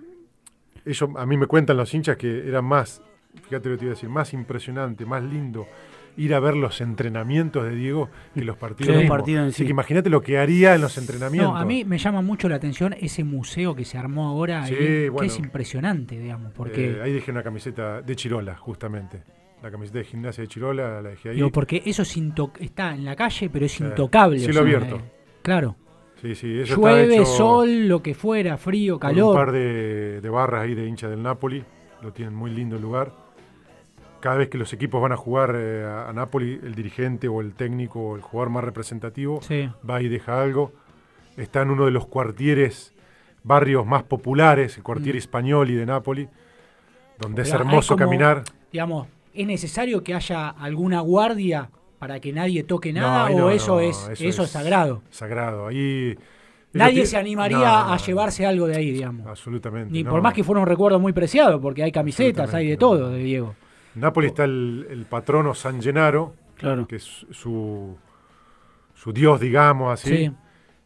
Ellos, 0.86 1.10
a 1.18 1.26
mí 1.26 1.38
me 1.38 1.48
cuentan 1.48 1.78
los 1.78 1.94
hinchas 1.94 2.16
que 2.18 2.48
era 2.48 2.62
más, 2.62 3.02
fíjate 3.44 3.70
lo 3.70 3.76
que 3.76 3.80
te 3.80 3.86
iba 3.86 3.92
a 3.92 3.96
decir, 3.96 4.10
más 4.10 4.34
impresionante, 4.34 5.06
más 5.06 5.22
lindo 5.24 5.68
ir 6.16 6.34
a 6.36 6.40
ver 6.40 6.56
los 6.56 6.80
entrenamientos 6.80 7.64
de 7.64 7.74
Diego 7.76 8.08
que 8.36 8.44
los 8.44 8.56
partidos. 8.56 9.02
Sí. 9.02 9.08
partidos 9.08 9.48
Así 9.48 9.56
sí. 9.58 9.64
que 9.66 9.72
imagínate 9.72 10.10
lo 10.12 10.22
que 10.22 10.38
haría 10.38 10.76
en 10.76 10.82
los 10.82 10.98
entrenamientos. 10.98 11.52
No, 11.52 11.58
a 11.58 11.66
mí 11.66 11.84
me 11.86 11.98
llama 11.98 12.22
mucho 12.22 12.48
la 12.48 12.56
atención 12.58 12.94
ese 13.00 13.24
museo 13.24 13.74
que 13.76 13.84
se 13.84 13.98
armó 13.98 14.28
ahora, 14.28 14.66
Sí, 14.68 14.74
ahí, 14.76 14.80
que 14.80 15.10
bueno. 15.10 15.26
es 15.32 15.40
impresionante, 15.40 16.20
digamos, 16.20 16.52
porque, 16.54 16.92
Eh, 16.92 17.02
ahí 17.02 17.12
dejé 17.14 17.32
una 17.32 17.42
camiseta 17.44 18.02
de 18.04 18.16
Chirola, 18.16 18.56
justamente. 18.56 19.24
La 19.64 19.72
camiseta 19.72 19.98
de 20.00 20.04
gimnasia 20.06 20.44
de 20.44 20.48
Chirola 20.50 21.02
la 21.02 21.10
dejé 21.10 21.30
ahí. 21.30 21.36
digo, 21.38 21.50
porque 21.52 21.82
eso 21.86 22.02
es 22.04 22.16
está 22.60 22.94
en 22.94 23.06
la 23.06 23.16
calle, 23.16 23.50
pero 23.50 23.66
es 23.66 23.80
intocable. 23.80 24.38
Cielo 24.40 24.60
abierto. 24.60 24.98
eh, 24.98 25.12
claro. 25.42 25.78
Sí, 26.24 26.36
sí, 26.36 26.60
eso 26.62 26.76
está 26.76 26.90
Llueve, 27.04 27.26
sol, 27.26 27.88
lo 27.90 28.02
que 28.02 28.14
fuera, 28.16 28.58
frío, 28.58 28.98
calor. 28.98 29.32
un 29.32 29.36
par 29.36 29.52
de, 29.52 30.22
de 30.22 30.30
barras 30.30 30.62
ahí 30.64 30.74
de 30.74 30.88
hincha 30.88 31.10
del 31.10 31.22
Napoli. 31.22 31.64
Lo 32.02 32.14
tienen 32.14 32.34
muy 32.34 32.50
lindo 32.50 32.78
el 32.78 32.82
lugar. 32.82 33.12
Cada 34.22 34.38
vez 34.38 34.48
que 34.48 34.58
los 34.58 34.72
equipos 34.72 35.02
van 35.02 35.12
a 35.12 35.18
jugar 35.18 35.54
eh, 35.58 35.84
a, 35.84 36.08
a 36.10 36.14
Napoli, 36.14 36.60
el 36.64 36.76
dirigente 36.76 37.28
o 37.28 37.42
el 37.42 37.54
técnico 37.54 38.00
o 38.00 38.16
el 38.16 38.22
jugador 38.22 38.50
más 38.52 38.64
representativo 38.64 39.42
Sí. 39.42 39.70
va 39.88 40.02
y 40.02 40.08
deja 40.08 40.42
algo. 40.42 40.72
Está 41.36 41.62
en 41.64 41.72
uno 41.72 41.84
de 41.86 41.92
los 41.92 42.08
cuartieres, 42.08 42.94
barrios 43.44 43.86
más 43.86 44.04
populares, 44.04 44.78
el 44.78 44.84
cuartier 44.84 45.16
Mm. 45.16 45.18
español 45.18 45.68
de 45.68 45.86
Napoli, 45.86 46.30
donde 47.20 47.42
es 47.42 47.52
hermoso 47.52 47.96
como- 47.96 48.06
caminar. 48.06 48.44
Digamos, 48.72 49.08
¿es 49.34 49.46
necesario 49.46 50.02
que 50.06 50.14
haya 50.14 50.48
alguna 50.48 51.02
guardia 51.02 51.70
para 52.04 52.20
que 52.20 52.34
nadie 52.34 52.64
toque 52.64 52.92
nada 52.92 53.28
o 53.28 53.38
no, 53.40 53.50
eso, 53.50 53.76
no, 53.76 53.80
es, 53.80 54.10
eso, 54.20 54.44
es 54.44 54.50
sagrado? 54.52 55.04
Sagrado. 55.10 55.68
Ahí. 55.68 56.14
Nadie 56.74 57.06
se 57.06 57.16
animaría 57.16 57.94
a 57.94 57.96
llevarse 57.96 58.46
algo 58.46 58.68
de 58.68 58.76
ahí, 58.76 58.92
digamos. 58.92 59.26
Absolutamente. 59.26 59.90
Ni 59.94 60.04
por 60.04 60.22
más 60.22 60.34
que 60.34 60.44
fuera 60.44 60.60
un 60.60 60.68
recuerdo 60.68 61.00
muy 61.00 61.14
preciado, 61.14 61.62
porque 61.62 61.82
hay 61.82 61.94
camisetas, 61.94 62.54
hay 62.54 62.68
de 62.68 62.76
todo 62.76 63.10
de 63.10 63.20
Diego. 63.20 63.56
Nápoli 63.96 64.28
está 64.28 64.44
el, 64.44 64.86
el 64.90 65.06
patrono 65.06 65.54
San 65.56 65.82
Gennaro, 65.82 66.34
Claro. 66.58 66.86
que 66.88 66.98
es 66.98 67.26
su, 67.32 67.96
su 68.94 69.14
dios, 69.14 69.40
digamos 69.40 69.94
así. 69.94 70.18
Sí. 70.28 70.32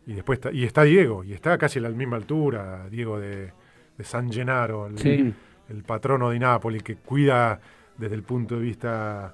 Y 0.06 0.14
después 0.14 0.38
está, 0.38 0.52
y 0.52 0.66
está 0.66 0.84
Diego, 0.84 1.24
y 1.24 1.34
está 1.34 1.58
casi 1.58 1.80
a 1.80 1.82
la 1.82 1.90
misma 1.90 2.18
altura, 2.18 2.88
Diego 2.92 3.20
de, 3.20 3.54
de 3.98 4.04
San 4.04 4.32
Gennaro, 4.32 4.86
el, 4.86 5.00
Sí. 5.00 5.34
el 5.70 5.84
patrono 5.84 6.30
de 6.30 6.38
Nápoles, 6.38 6.84
que 6.84 6.98
cuida 6.98 7.60
desde 7.98 8.14
el 8.14 8.22
punto 8.22 8.54
de 8.58 8.62
vista 8.62 9.34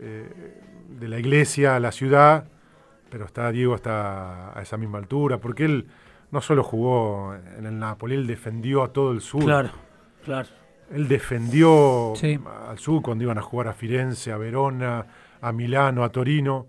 eh, 0.00 0.28
de 0.98 1.08
la 1.08 1.18
iglesia, 1.18 1.78
la 1.80 1.92
ciudad, 1.92 2.44
pero 3.10 3.24
está 3.26 3.50
Diego 3.52 3.74
está 3.74 4.56
a 4.58 4.62
esa 4.62 4.76
misma 4.76 4.98
altura, 4.98 5.38
porque 5.38 5.64
él 5.64 5.86
no 6.30 6.40
solo 6.40 6.62
jugó 6.64 7.34
en 7.58 7.66
el 7.66 7.78
Napoli, 7.78 8.14
él 8.16 8.26
defendió 8.26 8.82
a 8.82 8.92
todo 8.92 9.12
el 9.12 9.20
sur. 9.20 9.44
Claro, 9.44 9.70
claro. 10.24 10.48
Él 10.92 11.08
defendió 11.08 12.12
Sí. 12.16 12.38
al 12.68 12.78
sur 12.78 13.02
cuando 13.02 13.24
iban 13.24 13.38
a 13.38 13.42
jugar 13.42 13.68
a 13.68 13.72
Firenze, 13.72 14.32
a 14.32 14.36
Verona, 14.36 15.06
a 15.40 15.52
Milano, 15.52 16.04
a 16.04 16.10
Torino. 16.10 16.66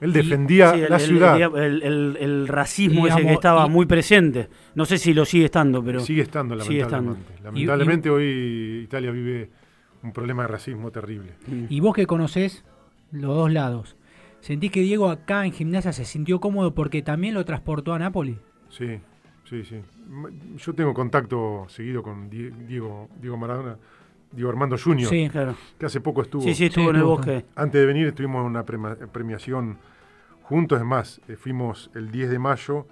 Él 0.00 0.10
Y- 0.10 0.12
defendía 0.12 0.72
Sí, 0.74 0.80
el, 0.82 0.90
la 0.90 0.96
el- 0.96 1.02
ciudad. 1.02 1.36
el- 1.40 1.82
el- 1.82 2.16
el 2.20 2.48
racismo 2.48 3.06
ese 3.06 3.20
que 3.22 3.32
estaba 3.32 3.66
y- 3.66 3.70
muy 3.70 3.84
presente. 3.86 4.48
No 4.74 4.84
sé 4.84 4.96
si 4.96 5.12
lo 5.12 5.24
sigue 5.24 5.46
estando, 5.46 5.82
pero. 5.84 6.00
sigue 6.00 6.22
estando, 6.22 6.58
sigue 6.60 6.82
estando. 6.82 7.12
lamentablemente. 7.12 7.42
Lamentablemente 7.44 8.10
hoy 8.10 8.80
Italia 8.84 9.10
vive 9.10 9.50
un 10.02 10.12
problema 10.12 10.42
de 10.42 10.48
racismo 10.48 10.90
terrible. 10.90 11.32
Y 11.68 11.80
vos 11.80 11.94
que 11.94 12.06
conocés 12.06 12.64
los 13.10 13.34
dos 13.34 13.52
lados, 13.52 13.96
¿sentís 14.40 14.70
que 14.70 14.80
Diego 14.82 15.10
acá 15.10 15.44
en 15.46 15.52
gimnasia 15.52 15.92
se 15.92 16.04
sintió 16.04 16.40
cómodo 16.40 16.74
porque 16.74 17.02
también 17.02 17.34
lo 17.34 17.44
transportó 17.44 17.94
a 17.94 17.98
Nápoles? 17.98 18.36
Sí, 18.68 19.00
sí, 19.44 19.64
sí. 19.64 19.80
Yo 20.58 20.74
tengo 20.74 20.94
contacto 20.94 21.66
seguido 21.68 22.02
con 22.02 22.28
Die- 22.30 22.50
Diego, 22.66 23.08
Diego 23.20 23.36
Maradona, 23.36 23.76
Diego 24.30 24.50
Armando 24.50 24.76
Junior, 24.78 25.08
Sí. 25.10 25.28
Claro. 25.30 25.54
que 25.78 25.86
hace 25.86 26.00
poco 26.00 26.22
estuvo. 26.22 26.42
Sí, 26.42 26.54
sí, 26.54 26.66
estuvo 26.66 26.84
Sí, 26.84 26.90
en 26.90 26.96
el 26.96 27.02
bosque. 27.02 27.44
Antes 27.56 27.80
de 27.80 27.86
venir 27.86 28.06
estuvimos 28.08 28.40
en 28.42 28.46
una 28.46 28.64
premiación 28.64 29.78
juntos, 30.42 30.78
es 30.78 30.84
más, 30.84 31.20
eh, 31.28 31.36
fuimos 31.36 31.90
el 31.94 32.10
10 32.10 32.30
de 32.30 32.38
mayo 32.38 32.86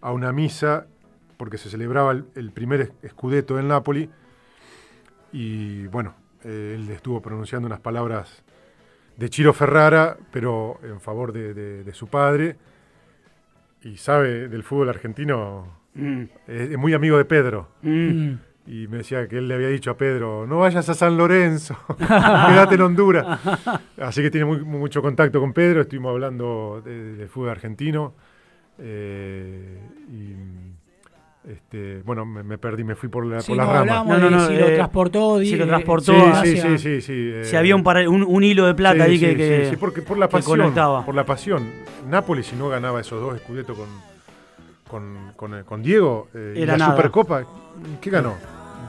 a 0.00 0.12
una 0.12 0.32
misa 0.32 0.86
porque 1.36 1.58
se 1.58 1.68
celebraba 1.70 2.12
el, 2.12 2.24
el 2.36 2.50
primer 2.52 2.80
es- 3.02 3.10
Scudetto 3.10 3.56
del 3.56 3.68
Napoli 3.68 4.08
y 5.32 5.86
bueno, 5.88 6.14
eh, 6.44 6.74
él 6.78 6.88
estuvo 6.90 7.20
pronunciando 7.22 7.66
unas 7.66 7.80
palabras 7.80 8.42
de 9.16 9.28
Chiro 9.30 9.52
Ferrara, 9.52 10.16
pero 10.30 10.78
en 10.82 11.00
favor 11.00 11.32
de, 11.32 11.52
de- 11.54 11.84
de 11.84 11.92
su 11.94 12.06
padre 12.08 12.56
y 13.82 13.96
sabe 13.96 14.48
del 14.48 14.62
fútbol 14.62 14.88
argentino, 14.88 15.76
Mm. 15.94 16.22
es, 16.46 16.70
es 16.70 16.78
muy 16.78 16.92
amigo 16.94 17.16
de 17.18 17.24
Pedro. 17.24 17.68
Mm. 17.82 18.32
Y 18.66 18.86
me 18.88 18.98
decía 18.98 19.26
que 19.26 19.38
él 19.38 19.48
le 19.48 19.54
había 19.54 19.68
dicho 19.68 19.90
a 19.90 19.96
Pedro, 19.96 20.46
no 20.46 20.58
vayas 20.58 20.88
a 20.90 20.94
San 20.94 21.16
Lorenzo, 21.16 21.76
quédate 21.98 22.74
en 22.76 22.82
Honduras. 22.82 23.40
Así 23.96 24.22
que 24.22 24.30
tiene 24.30 24.44
muy- 24.46 24.60
mucho 24.62 25.00
contacto 25.02 25.40
con 25.40 25.52
Pedro, 25.52 25.80
estuvimos 25.80 26.10
hablando 26.10 26.82
de, 26.84 27.14
de 27.16 27.26
fútbol 27.28 27.48
argentino. 27.50 28.14
eh, 28.78 29.78
y 30.10 30.34
este, 31.48 32.02
bueno, 32.04 32.26
me, 32.26 32.42
me 32.42 32.58
perdí, 32.58 32.84
me 32.84 32.94
fui 32.94 33.08
por, 33.08 33.24
la, 33.24 33.40
Sí, 33.40 33.48
por 33.52 33.56
no, 33.56 33.62
las 33.64 33.72
ramas. 33.72 33.80
hablábamos 33.80 34.18
No, 34.18 34.30
no, 34.30 34.36
de 34.36 34.42
no, 34.42 34.48
si 34.48 34.56
lo 34.70 34.74
transportó. 34.74 35.40
si 35.40 35.56
lo 35.56 35.66
transportó 35.66 36.12
Sí, 36.44 36.56
sí, 36.56 36.56
sí, 36.60 36.78
sí, 36.78 37.00
sí. 37.00 37.12
eh, 37.34 37.44
Si 37.44 37.56
había 37.56 37.74
un, 37.74 37.82
para- 37.82 38.08
un, 38.08 38.22
un 38.22 38.44
hilo 38.44 38.66
de 38.66 38.74
plata 38.74 39.04
sí, 39.06 39.10
ahí 39.10 39.18
sí, 39.18 39.24
que. 39.24 39.30
sí, 39.32 39.36
que- 39.38 39.70
sí, 39.70 39.76
porque 39.76 40.02
por 40.02 40.18
la 40.18 40.28
pasión, 40.28 40.58
conectaba. 40.58 41.04
por 41.06 41.14
la 41.14 41.24
pasión. 41.24 41.66
Nápoles 42.08 42.46
si 42.46 42.56
no 42.56 42.68
ganaba 42.68 43.00
esos 43.00 43.20
dos 43.20 43.34
escudetos 43.36 43.76
con, 43.76 43.88
con, 44.86 45.32
con, 45.36 45.54
eh, 45.58 45.64
con 45.64 45.82
Diego, 45.82 46.28
eh, 46.34 46.54
y 46.56 46.62
Era 46.62 46.72
la 46.72 46.78
nada. 46.78 46.90
Supercopa, 46.96 47.44
¿qué 48.00 48.10
ganó? 48.10 48.34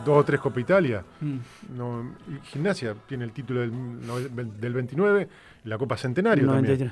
Dos 0.06 0.18
o 0.18 0.24
tres 0.24 0.40
Copa 0.40 0.60
Italia. 0.60 1.04
Mm. 1.22 1.38
No, 1.78 2.12
y 2.30 2.46
Gimnasia 2.48 2.96
tiene 3.08 3.26
el 3.26 3.32
título 3.32 3.60
del, 3.62 3.72
del 4.60 4.74
29 4.74 5.28
y 5.66 5.68
la 5.70 5.78
Copa 5.78 5.98
Centenario 5.98 6.48
también. 6.50 6.92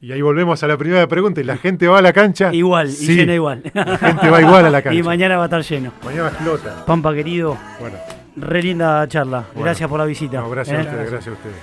Y 0.00 0.12
ahí 0.12 0.20
volvemos 0.22 0.62
a 0.62 0.66
la 0.66 0.76
primera 0.76 1.06
pregunta 1.06 1.40
y 1.40 1.44
la 1.44 1.56
gente 1.56 1.88
va 1.88 1.98
a 1.98 2.02
la 2.02 2.12
cancha. 2.12 2.52
Igual, 2.52 2.90
Sí, 2.90 3.12
y 3.12 3.16
llena 3.16 3.34
igual. 3.34 3.62
La 3.74 3.98
gente 3.98 4.28
va 4.30 4.40
igual 4.40 4.66
a 4.66 4.70
la 4.70 4.82
cancha. 4.82 4.98
y 4.98 5.02
mañana 5.02 5.36
va 5.36 5.44
a 5.44 5.46
estar 5.46 5.62
lleno. 5.62 5.92
Mañana 6.04 6.28
explota. 6.28 6.84
Pampa 6.86 7.14
querido, 7.14 7.56
Bueno, 7.80 7.96
re 8.36 8.62
linda 8.62 9.06
charla. 9.08 9.44
Bueno. 9.52 9.64
Gracias 9.64 9.88
por 9.88 9.98
la 9.98 10.04
visita. 10.04 10.40
no, 10.40 10.50
gracias 10.50 10.76
¿Eh? 10.76 10.80
a 10.80 10.90
ustedes, 10.90 11.10
gracias 11.10 11.34
a 11.34 11.38
ustedes. 11.38 11.56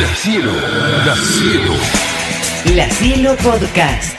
La 0.00 0.06
Cielo, 0.14 0.52
La 1.04 1.14
Cielo. 1.16 1.72
La 2.76 2.88
Cielo 2.90 3.36
Podcast. 3.42 4.16